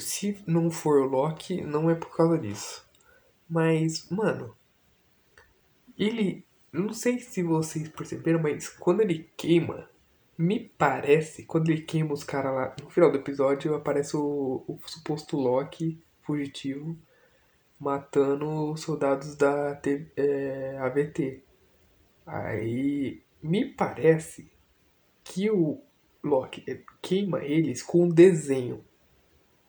[0.00, 2.86] se não for o Loki, não é por causa disso.
[3.48, 4.56] Mas, mano,
[5.98, 6.44] ele.
[6.72, 9.88] Não sei se vocês perceberam, mas quando ele queima,
[10.36, 14.78] me parece, quando ele queima os caras lá, no final do episódio aparece o, o
[14.84, 16.98] suposto Loki fugitivo
[17.78, 19.80] matando os soldados da
[20.16, 21.42] é, AVT.
[22.26, 24.50] Aí me parece
[25.26, 25.80] que o
[26.22, 26.64] Loki
[27.02, 28.84] queima eles com um desenho.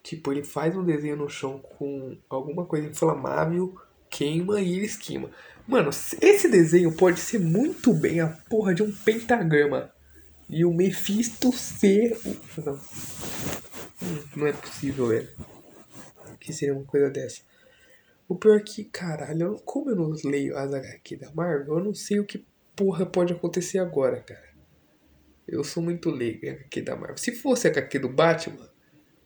[0.04, 3.76] Tipo, ele faz um desenho no chão com alguma coisa inflamável,
[4.10, 5.32] queima e ele esquima.
[5.67, 9.91] Mano, esse desenho pode ser muito bem a porra de um pentagrama.
[10.48, 12.17] E o Mephisto ser.
[12.58, 15.30] Não, hum, não é possível, velho.
[16.39, 17.41] Que seria uma coisa dessa.
[18.30, 21.93] O pior é que, caralho, como eu não leio as HQ da Marvel, eu não
[21.93, 24.47] sei o que porra pode acontecer agora, cara.
[25.48, 27.18] Eu sou muito leigo em HQ da Marvel.
[27.18, 28.70] Se fosse a HQ do Batman,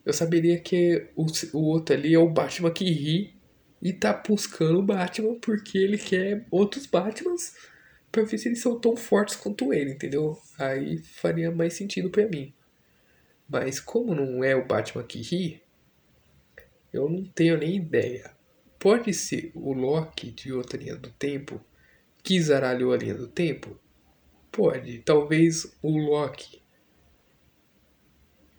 [0.05, 3.35] eu saberia que o, o outro ali é o Batman que ri
[3.81, 7.55] e tá buscando o Batman porque ele quer outros Batmans
[8.11, 10.37] pra ver se eles são tão fortes quanto ele, entendeu?
[10.59, 12.53] Aí faria mais sentido para mim.
[13.49, 15.61] Mas como não é o Batman que ri,
[16.93, 18.31] eu não tenho nem ideia.
[18.77, 21.63] Pode ser o Loki de outra linha do tempo
[22.23, 23.79] que zaralhou a linha do tempo?
[24.51, 24.99] Pode.
[24.99, 26.61] Talvez o Loki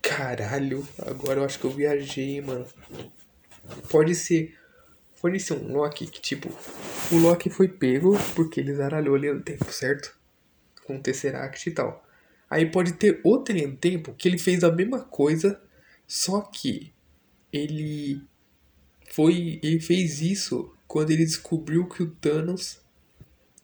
[0.02, 2.66] Caralho, agora eu acho que eu viajei, mano.
[3.88, 4.58] Pode ser.
[5.20, 6.48] Pode ser um Loki que, tipo,
[7.12, 10.18] o Loki foi pego porque ele zaralhou ali no tempo, certo?
[10.84, 12.04] Com o Tesseract e tal.
[12.50, 15.62] Aí pode ter linha do tempo que ele fez a mesma coisa,
[16.06, 16.92] só que
[17.52, 18.20] ele
[19.12, 19.60] foi.
[19.62, 22.80] Ele fez isso quando ele descobriu que o Thanos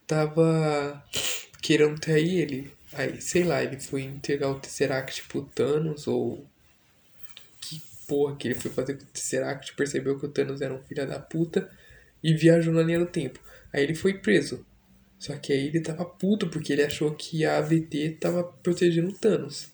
[0.07, 1.05] tava
[1.69, 2.73] querendo trair ele.
[2.95, 6.43] Aí, sei lá, ele foi entregar o Tesseract pro Thanos, ou.
[7.61, 10.83] Que porra que ele foi fazer com o Tesseract, percebeu que o Thanos era um
[10.85, 11.71] filho da puta
[12.25, 13.39] e viajou na linha do tempo.
[13.71, 14.65] Aí ele foi preso.
[15.19, 19.13] Só que aí ele tava puto porque ele achou que a AVT tava protegendo o
[19.13, 19.69] Thanos.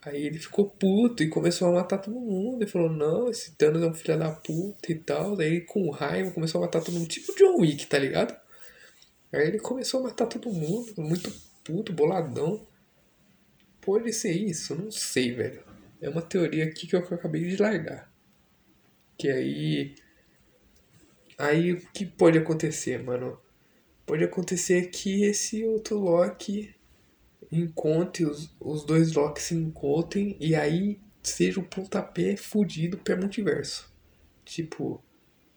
[0.00, 2.62] Aí ele ficou puto e começou a matar todo mundo.
[2.62, 5.40] Ele falou, não, esse Thanos é um filho da puta e tal.
[5.40, 8.36] Ele com raiva começou a matar todo mundo, tipo John Wick, tá ligado?
[9.32, 11.30] Aí ele começou a matar todo mundo, muito
[11.64, 12.66] puto, boladão.
[13.80, 14.74] Pode ser isso?
[14.74, 15.62] Não sei, velho.
[16.00, 18.12] É uma teoria aqui que eu acabei de largar.
[19.16, 19.94] Que aí.
[21.36, 23.40] Aí o que pode acontecer, mano?
[24.06, 26.74] Pode acontecer que esse outro Loki
[27.50, 33.92] encontre, os, os dois Locks se encontrem e aí seja um pontapé fudido para multiverso.
[34.44, 35.02] Tipo,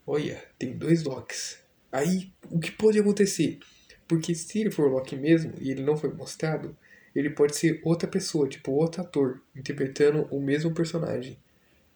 [0.05, 1.60] olha, tem dois Locks.
[1.91, 3.59] Aí o que pode acontecer?
[4.07, 6.75] Porque se ele for Loki mesmo e ele não foi mostrado,
[7.15, 11.37] ele pode ser outra pessoa, tipo outro ator, interpretando o mesmo personagem.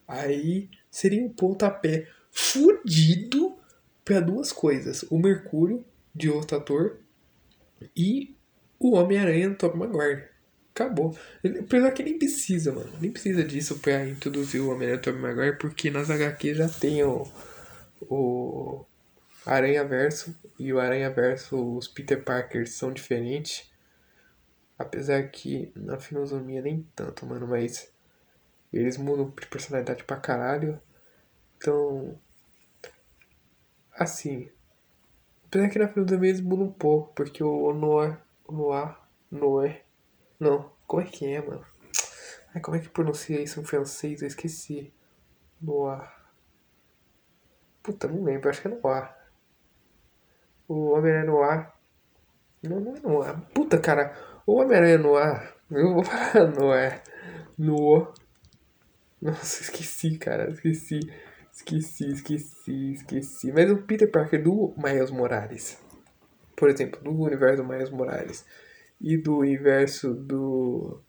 [0.06, 3.56] Aí seria um pontapé fudido
[4.04, 6.98] para duas coisas: o Mercúrio de outro ator
[7.96, 8.34] e
[8.78, 10.24] o Homem-Aranha do Tobey Maguire.
[10.74, 11.16] Acabou.
[11.42, 12.92] Apesar que nem precisa, mano.
[13.00, 17.02] Nem precisa disso pra introduzir o Homem-Aranha do Tobey Maguire, porque nas HQ já tem
[17.02, 17.26] o,
[18.02, 18.84] o
[19.46, 23.72] Aranha Verso e o Aranha Verso, os Peter Parkers são diferentes.
[24.78, 27.90] Apesar que na filosofia nem tanto, mano, mas
[28.72, 30.80] eles mudam de personalidade pra caralho.
[31.56, 32.18] Então.
[33.92, 34.50] Assim.
[35.46, 38.18] Apesar que na filosofia eles mudam um pouco, porque o Noir.
[38.46, 38.96] O Noir.
[39.30, 39.84] Noé.
[40.38, 41.64] Não, como é que é, mano?
[42.54, 44.20] Ai, como é que pronuncia isso em francês?
[44.20, 44.92] Eu esqueci.
[45.60, 46.10] Noir.
[47.82, 49.15] Puta, não lembro, acho que é Noir.
[50.68, 51.72] O Homem-Aranha Noir.
[52.62, 53.40] Não, não é Noir.
[53.54, 54.12] Puta, cara.
[54.46, 55.54] O Homem-Aranha Noir.
[55.70, 57.02] Eu vou parar Noir.
[57.58, 58.12] No.
[59.22, 60.50] Nossa, esqueci, cara.
[60.50, 61.00] Esqueci.
[61.50, 63.50] Esqueci, esqueci, esqueci.
[63.50, 65.82] Mas o Peter Parker do Miles Morales.
[66.54, 68.44] Por exemplo, do universo do Miles Morales.
[69.00, 71.00] E do universo do.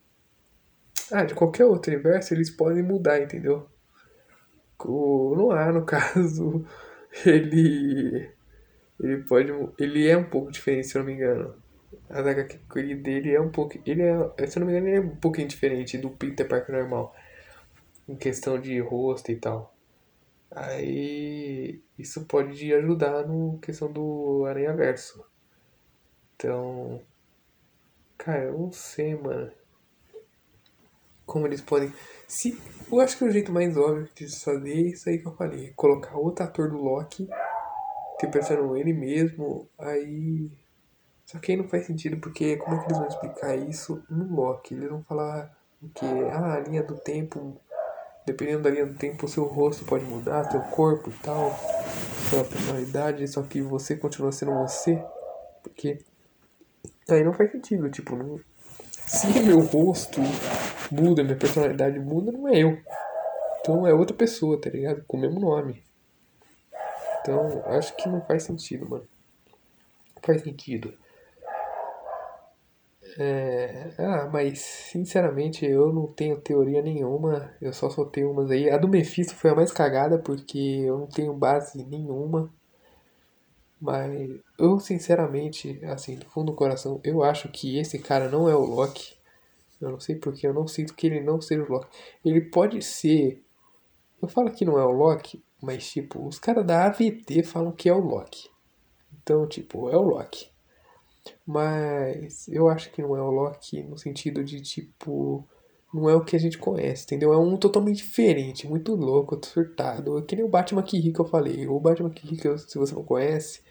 [1.11, 3.67] Ah, de qualquer outro universo, eles podem mudar, entendeu?
[4.79, 6.65] O Noir, no caso,
[7.25, 8.31] ele
[8.99, 9.51] ele pode.
[9.77, 11.55] Ele é um pouco diferente, se eu não me engano.
[12.09, 13.79] A HQ dele é um pouco.
[13.85, 14.47] Ele é.
[14.47, 17.15] Se eu não me engano, ele é um pouquinho diferente do Peter Parker normal.
[18.07, 19.75] Em questão de rosto e tal.
[20.51, 21.81] Aí.
[21.97, 25.23] Isso pode ajudar no questão do Aranha Verso.
[26.35, 27.01] Então.
[28.17, 29.51] Cara, eu não sei, mano.
[31.25, 31.93] Como eles podem.
[32.27, 32.59] Se,
[32.91, 35.71] eu acho que o jeito mais óbvio de fazer é isso aí que eu falei.
[35.75, 37.27] Colocar outro ator do Loki
[38.17, 40.51] interpretando ele mesmo, aí.
[41.25, 44.33] Só que aí não faz sentido, porque como é que eles vão explicar isso no
[44.33, 44.73] Loki?
[44.73, 45.55] Eles vão falar
[45.93, 47.59] que ah, a linha do tempo,
[48.25, 51.51] dependendo da linha do tempo, o seu rosto pode mudar, seu corpo e tal,
[52.29, 55.03] sua personalidade, só que você continua sendo você.
[55.61, 55.99] Porque
[57.09, 58.39] aí não faz sentido, tipo, não,
[58.89, 60.21] se meu rosto
[60.91, 62.77] muda, minha personalidade muda, não é eu.
[63.59, 65.03] Então é outra pessoa, tá ligado?
[65.05, 65.83] Com o mesmo nome.
[67.27, 69.05] Então, acho que não faz sentido, mano.
[70.15, 70.93] Não faz sentido.
[73.19, 73.93] É...
[73.97, 77.53] Ah, mas sinceramente eu não tenho teoria nenhuma.
[77.61, 78.69] Eu só soltei umas aí.
[78.69, 82.49] A do Mephisto foi a mais cagada porque eu não tenho base nenhuma.
[83.79, 88.55] Mas eu sinceramente, assim, do fundo do coração, eu acho que esse cara não é
[88.55, 89.17] o Loki.
[89.81, 91.89] Eu não sei porque eu não sinto que ele não seja o Loki.
[92.23, 93.43] Ele pode ser.
[94.21, 97.89] Eu falo que não é o Loki mas, tipo, os caras da AVT falam que
[97.89, 98.49] é o Loki.
[99.21, 100.49] Então, tipo, é o Loki.
[101.45, 105.47] Mas eu acho que não é o Loki no sentido de, tipo,
[105.93, 107.33] não é o que a gente conhece, entendeu?
[107.33, 110.17] É um totalmente diferente, muito louco, surtado.
[110.17, 111.67] É que nem o Batman Kiri que eu falei.
[111.67, 113.61] O Batman Kiri, se você não conhece,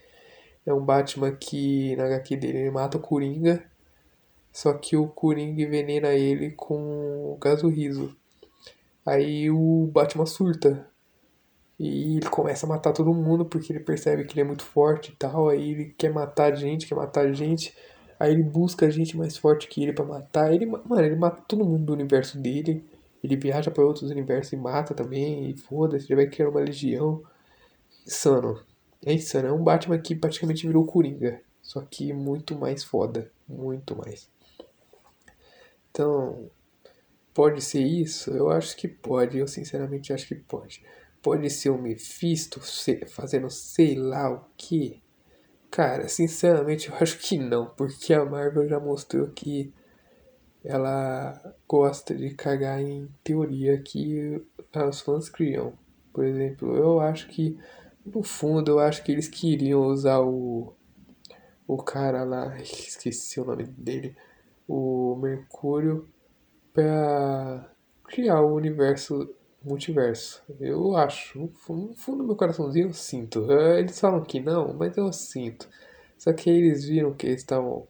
[0.64, 3.64] é um Batman que na HQ dele ele mata o Coringa.
[4.52, 8.16] Só que o Coringa envenena ele com gaso riso.
[9.04, 10.90] Aí o Batman surta.
[11.78, 15.12] E ele começa a matar todo mundo porque ele percebe que ele é muito forte
[15.12, 15.48] e tal.
[15.48, 17.76] Aí ele quer matar gente, quer matar gente.
[18.18, 20.52] Aí ele busca gente mais forte que ele para matar.
[20.54, 22.84] Ele, mano, ele mata todo mundo do universo dele.
[23.22, 25.50] Ele viaja para outros universos e mata também.
[25.50, 27.22] E foda-se, ele vai criar uma legião.
[28.06, 28.58] Insano.
[29.04, 29.48] É insano.
[29.48, 31.40] É um Batman que praticamente virou Coringa.
[31.60, 33.30] Só que muito mais foda.
[33.46, 34.30] Muito mais.
[35.90, 36.50] Então,
[37.34, 38.30] pode ser isso?
[38.30, 39.36] Eu acho que pode.
[39.36, 40.82] Eu sinceramente acho que pode.
[41.26, 42.60] Pode ser o Mephisto
[43.08, 45.02] fazendo sei lá o que?
[45.72, 49.74] Cara, sinceramente eu acho que não, porque a Marvel já mostrou que
[50.62, 54.40] ela gosta de cagar em teoria que
[54.72, 55.72] os fãs criam.
[56.12, 57.58] Por exemplo, eu acho que,
[58.04, 60.74] no fundo, eu acho que eles queriam usar o,
[61.66, 64.14] o cara lá, esqueci o nome dele,
[64.68, 66.08] o Mercúrio,
[66.72, 67.68] pra
[68.04, 69.28] criar o universo
[69.66, 70.42] multiverso.
[70.60, 71.48] Eu acho, no
[71.94, 73.50] fundo do meu coraçãozinho eu sinto.
[73.50, 75.68] É, eles falam que não, mas eu sinto.
[76.18, 77.86] Só que eles viram que eles estavam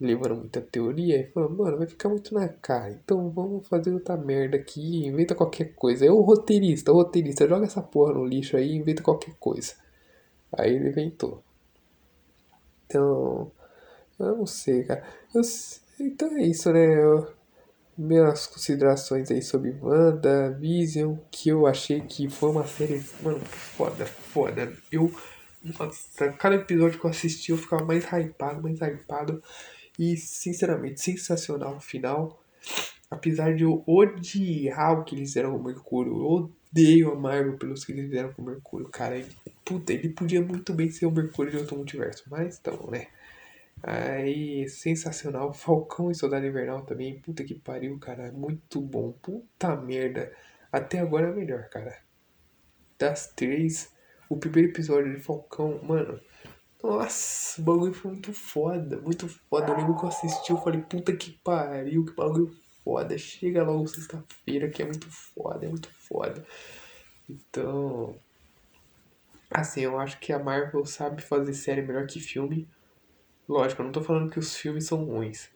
[0.00, 2.92] levando muita teoria e falaram, mano, vai ficar muito na cara.
[2.92, 6.06] Então vamos fazer outra merda aqui, inventa qualquer coisa.
[6.06, 9.74] É o roteirista, o roteirista, joga essa porra no lixo aí inventa qualquer coisa.
[10.52, 11.42] Aí ele inventou.
[12.86, 13.52] Então,
[14.18, 15.04] eu não sei, cara.
[15.34, 15.42] Eu,
[16.00, 17.02] então é isso, né?
[17.02, 17.28] Eu,
[18.00, 24.06] minhas considerações aí sobre Wanda, Vision, que eu achei que foi uma série, mano, foda,
[24.06, 24.72] foda.
[24.90, 25.14] Eu,
[25.62, 29.42] nossa, cada episódio que eu assisti eu ficava mais hypado, mais hypado.
[29.98, 32.42] E, sinceramente, sensacional o final.
[33.10, 37.58] Apesar de eu odiar o que eles fizeram com o Mercúrio, eu odeio a Marvel
[37.58, 39.18] pelos que eles fizeram com o Mercúrio, cara.
[39.18, 39.28] Ele,
[39.64, 43.08] puta, ele podia muito bem ser o Mercúrio de outro multiverso, mas então, né?
[43.82, 45.52] Aí, sensacional.
[45.52, 47.20] Falcão e Soldado Invernal também.
[47.20, 48.30] Puta que pariu, cara.
[48.32, 49.12] Muito bom.
[49.12, 50.32] Puta merda.
[50.70, 51.98] Até agora é melhor, cara.
[52.98, 53.92] Das três,
[54.28, 56.20] o primeiro episódio de Falcão, mano.
[56.82, 58.98] Nossa, o bagulho foi muito foda.
[59.00, 59.72] Muito foda.
[59.72, 62.54] Eu lembro que eu assisti, eu falei, puta que pariu, que bagulho
[62.84, 63.16] foda.
[63.18, 66.44] Chega logo sexta-feira, que é muito foda, é muito foda.
[67.28, 68.18] Então.
[69.50, 72.68] Assim, eu acho que a Marvel sabe fazer série melhor que filme.
[73.50, 75.50] Lógico, eu não tô falando que os filmes são ruins.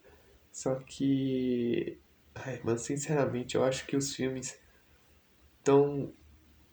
[0.51, 1.97] Só que.
[2.35, 4.59] Ai, mas sinceramente, eu acho que os filmes
[5.59, 6.11] estão.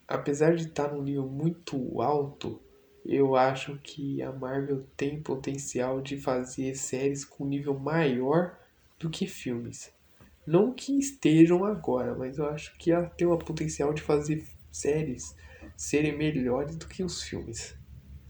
[0.09, 2.61] Apesar de estar num nível muito alto,
[3.07, 8.59] eu acho que a Marvel tem potencial de fazer séries com nível maior
[8.99, 9.95] do que filmes.
[10.45, 15.37] Não que estejam agora, mas eu acho que ela tem o potencial de fazer séries
[15.77, 17.81] serem melhores do que os filmes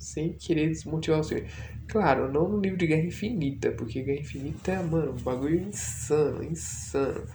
[0.03, 1.47] sem querer desmotivar o senhor.
[1.89, 7.27] Claro, não no livro de Guerra Infinita, porque Guerra Infinita mano, um bagulho insano, insano.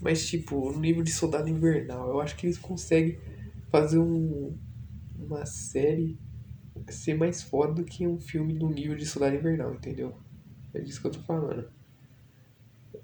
[0.00, 3.18] Mas, tipo, no livro de Soldado Invernal, eu acho que eles conseguem
[3.70, 4.56] fazer um,
[5.18, 6.18] uma série
[6.88, 10.16] ser mais foda do que um filme do nível de Soldado Invernal, entendeu?
[10.74, 11.68] É disso que eu tô falando.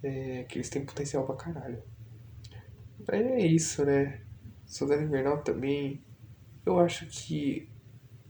[0.02, 1.82] É que eles têm potencial pra caralho.
[3.08, 4.20] É isso, né?
[4.66, 6.02] Soldado Invernal também.
[6.64, 7.68] Eu acho que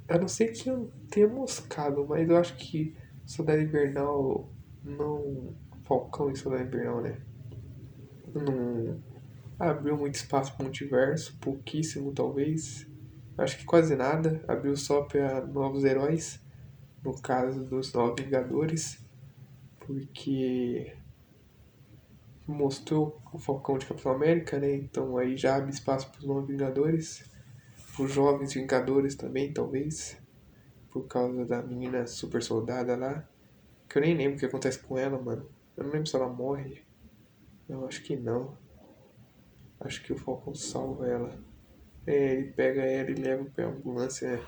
[0.08, 2.94] a não ser que eu tenha moscado, mas eu acho que
[3.24, 4.50] Soldado Invernal
[4.84, 5.54] não.
[5.84, 7.20] Falcão e Soldado Invernal, né?
[8.34, 9.00] Não
[9.58, 12.86] abriu muito espaço para multiverso, pouquíssimo talvez.
[13.36, 14.44] Acho que quase nada.
[14.48, 16.40] Abriu só para novos heróis.
[17.04, 19.04] No caso dos Novos Vingadores.
[19.80, 20.96] Porque
[22.46, 24.74] mostrou o Falcão de Capitão América, né?
[24.74, 27.31] Então aí já abre espaço para os Novos Vingadores
[27.98, 30.16] os jovens Vingadores também, talvez.
[30.90, 33.28] Por causa da menina super soldada lá.
[33.88, 35.48] Que eu nem lembro o que acontece com ela, mano.
[35.76, 36.82] Eu não lembro se ela morre.
[37.68, 38.56] Eu acho que não.
[39.80, 41.30] Acho que o Falcão salva ela.
[42.06, 44.40] É, ele pega ela e leva pra ambulância.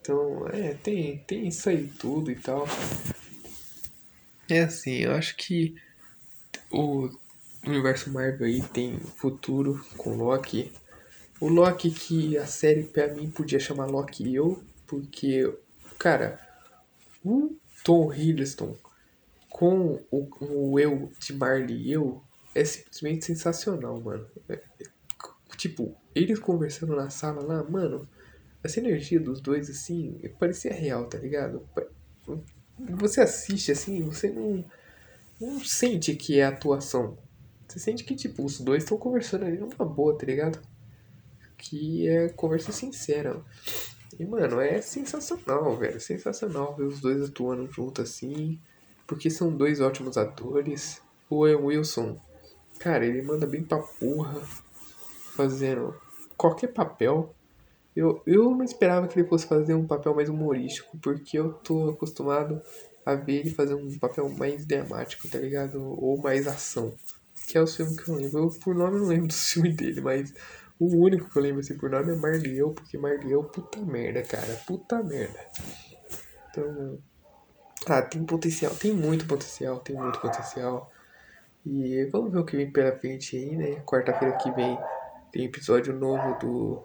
[0.00, 2.66] Então, é, tem, tem isso aí tudo e tal.
[4.48, 5.74] É assim, eu acho que
[6.70, 7.10] o
[7.66, 10.72] universo Marvel aí tem futuro com Loki.
[11.40, 15.52] O Loki que a série pra mim podia chamar Loki eu, porque,
[15.98, 16.40] cara,
[17.24, 18.76] o Tom Hiddleston
[19.50, 22.22] com o, o eu de Marley e eu
[22.54, 24.26] é simplesmente sensacional, mano.
[24.48, 24.60] É,
[25.56, 28.08] tipo, eles conversando na sala lá, mano,
[28.62, 31.66] essa energia dos dois, assim, parecia real, tá ligado?
[32.78, 34.64] Você assiste assim, você não,
[35.40, 37.16] não sente que é atuação.
[37.68, 40.60] Você sente que, tipo, os dois estão conversando ali numa boa, tá ligado?
[41.56, 43.42] Que é conversa sincera.
[44.18, 46.00] E, mano, é sensacional, velho.
[46.00, 48.58] Sensacional ver os dois atuando junto assim.
[49.06, 51.02] Porque são dois ótimos atores.
[51.28, 52.20] O Owen Wilson,
[52.78, 54.40] cara, ele manda bem pra porra.
[55.34, 55.94] Fazendo
[56.36, 57.34] qualquer papel.
[57.94, 60.96] Eu, eu não esperava que ele fosse fazer um papel mais humorístico.
[60.98, 62.62] Porque eu tô acostumado
[63.04, 65.80] a ver ele fazer um papel mais dramático, tá ligado?
[65.80, 66.94] Ou mais ação.
[67.46, 68.38] Que é o filme que eu lembro.
[68.38, 70.32] Eu, por nome, não lembro do filme dele, mas
[70.78, 74.54] o único que eu lembro assim por nome é Marlieu, porque Marlieu, puta merda, cara.
[74.66, 75.40] Puta merda.
[76.50, 76.98] Então.
[77.86, 80.90] Ah, tem potencial, tem muito potencial, tem muito potencial.
[81.64, 83.82] E vamos ver o que vem pela frente aí, né?
[83.86, 84.78] Quarta-feira que vem
[85.32, 86.84] tem episódio novo do,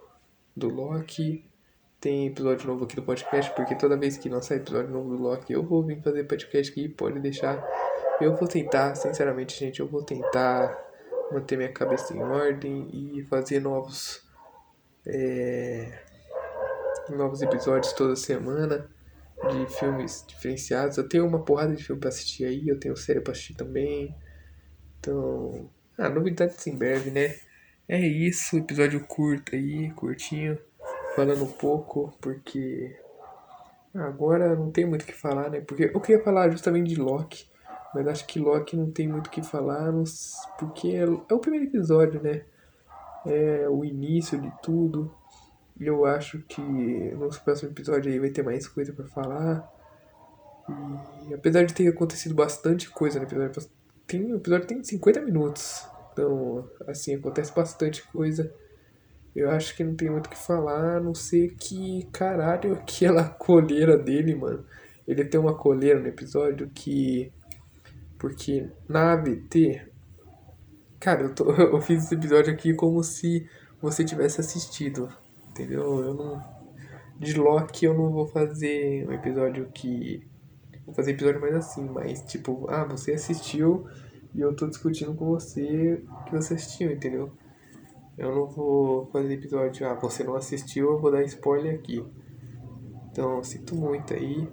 [0.55, 1.45] do Loki.
[1.99, 5.53] Tem episódio novo aqui do podcast, porque toda vez que lançar episódio novo do Loki,
[5.53, 7.63] eu vou vir fazer podcast aqui, pode deixar.
[8.19, 10.90] Eu vou tentar, sinceramente, gente, eu vou tentar
[11.31, 14.27] manter minha cabeça em ordem e fazer novos
[15.05, 16.03] é,
[17.09, 18.89] novos episódios toda semana
[19.49, 20.97] de filmes diferenciados.
[20.97, 24.15] Eu tenho uma porrada de filme para assistir aí, eu tenho série para assistir também.
[24.99, 27.35] Então, Ah, novidades em breve, né?
[27.87, 30.57] É isso, episódio curto aí, curtinho,
[31.15, 32.95] falando um pouco, porque
[33.93, 35.61] agora não tem muito o que falar, né?
[35.61, 37.45] Porque eu queria falar justamente de Loki,
[37.93, 39.91] mas acho que Loki não tem muito o que falar,
[40.57, 42.43] porque é, é o primeiro episódio, né?
[43.25, 45.13] É o início de tudo.
[45.79, 49.67] E eu acho que no próximo episódio aí vai ter mais coisa para falar.
[51.27, 53.69] E apesar de ter acontecido bastante coisa no episódio,
[54.07, 55.87] tem, o episódio tem 50 minutos.
[56.13, 58.53] Então, assim, acontece bastante coisa.
[59.35, 63.29] Eu acho que não tem muito o que falar, a não ser que, caralho, aquela
[63.29, 64.65] coleira dele, mano.
[65.07, 67.31] Ele tem uma coleira no episódio que.
[68.21, 69.81] Porque na AVT.
[70.99, 73.49] Cara, eu, tô, eu fiz esse episódio aqui como se
[73.81, 75.09] você tivesse assistido.
[75.49, 76.03] Entendeu?
[76.03, 76.61] Eu não.
[77.17, 80.23] De Loki eu não vou fazer um episódio que.
[80.85, 83.87] Vou fazer episódio mais assim, mas tipo, ah, você assistiu
[84.35, 87.31] e eu tô discutindo com você que você assistiu, entendeu?
[88.17, 92.05] Eu não vou fazer episódio, ah, você não assistiu, eu vou dar spoiler aqui.
[93.09, 94.47] Então, sinto muito aí.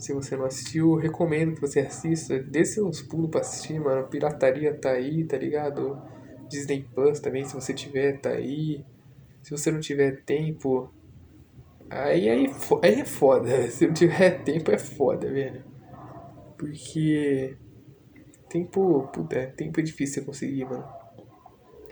[0.00, 2.38] Se você não assistiu, recomendo que você assista.
[2.38, 4.08] Dê seus pulos pra assistir, mano.
[4.08, 6.00] Pirataria tá aí, tá ligado?
[6.48, 8.82] Disney Plus também, se você tiver, tá aí.
[9.42, 10.90] Se você não tiver tempo.
[11.90, 12.50] Aí, aí,
[12.82, 13.48] aí é foda.
[13.70, 15.62] Se não tiver tempo, é foda, velho.
[16.56, 17.56] Porque.
[18.48, 19.08] Tempo.
[19.12, 20.84] Puta, tempo é difícil você conseguir, mano.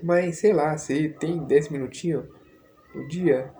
[0.02, 2.24] Mas sei lá, você tem 10 minutinhos
[2.94, 3.52] no dia,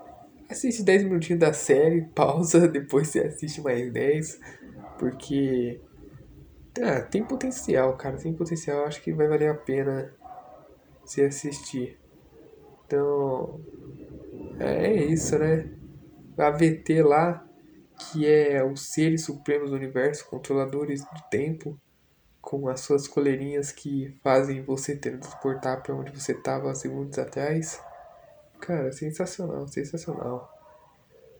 [0.49, 4.39] assiste 10 minutinhos da série, pausa, depois você assiste mais 10.
[4.97, 5.79] Porque.
[6.81, 8.17] Ah, tem potencial, cara.
[8.17, 8.85] Tem potencial.
[8.85, 10.13] Acho que vai valer a pena
[11.05, 11.97] se assistir.
[12.85, 13.61] Então.
[14.59, 15.69] É isso, né?
[16.37, 17.45] A VT lá,
[17.97, 21.79] que é os seres supremos do universo, controladores do tempo
[22.41, 27.81] com as suas coleirinhas que fazem você transportar para onde você estava segundos atrás.
[28.59, 30.53] Cara, sensacional, sensacional.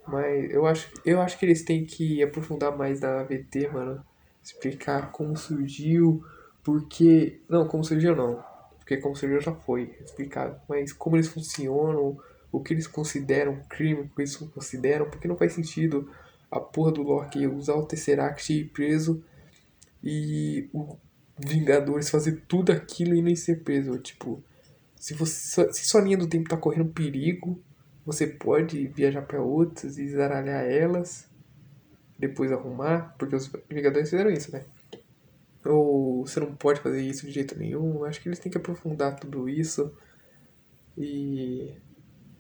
[0.08, 4.04] Mas eu acho, eu acho que eles têm que aprofundar mais na AVT, mano.
[4.42, 6.24] Explicar como surgiu,
[6.64, 7.42] porque.
[7.48, 8.44] Não, como surgiu não.
[8.78, 10.60] Porque como surgiu já foi explicado.
[10.68, 12.18] Mas como eles funcionam,
[12.52, 16.10] o que eles consideram crime, o que eles consideram, porque não faz sentido
[16.50, 19.24] a porra do Loki usar o Tesseract e ir preso
[20.04, 20.98] e o
[21.38, 23.98] Vingadores fazer tudo aquilo e nem ser preso.
[24.00, 24.44] Tipo,
[25.00, 27.64] se, você, se sua linha do tempo tá correndo perigo,
[28.06, 31.30] você pode viajar para outras e zaralhar elas,
[32.18, 34.66] depois arrumar, porque os Vingadores fizeram isso, né?
[35.66, 38.04] Ou você não pode fazer isso de jeito nenhum.
[38.04, 39.94] Acho que eles têm que aprofundar tudo isso
[40.98, 41.74] e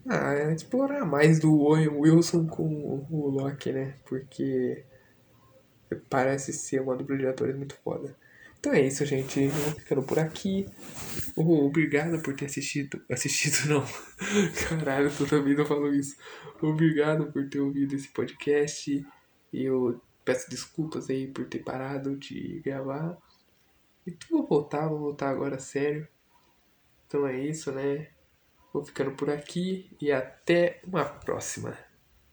[0.05, 3.95] ah, explorar mais do Owen Wilson com o Loki, né?
[4.05, 4.83] Porque
[6.09, 8.15] parece ser uma dupla de atores muito foda.
[8.59, 9.47] Então é isso, gente.
[9.47, 10.65] Vou ficando por aqui.
[11.35, 13.01] Oh, obrigado por ter assistido.
[13.09, 13.85] Assistido não.
[14.67, 16.17] Caralho, toda vida eu falo isso.
[16.61, 19.05] Obrigado por ter ouvido esse podcast.
[19.53, 23.17] Eu peço desculpas aí por ter parado de gravar.
[24.05, 26.05] E vou voltar, vou voltar agora sério.
[27.07, 28.09] Então é isso, né?
[28.73, 31.77] Vou ficando por aqui e até uma próxima.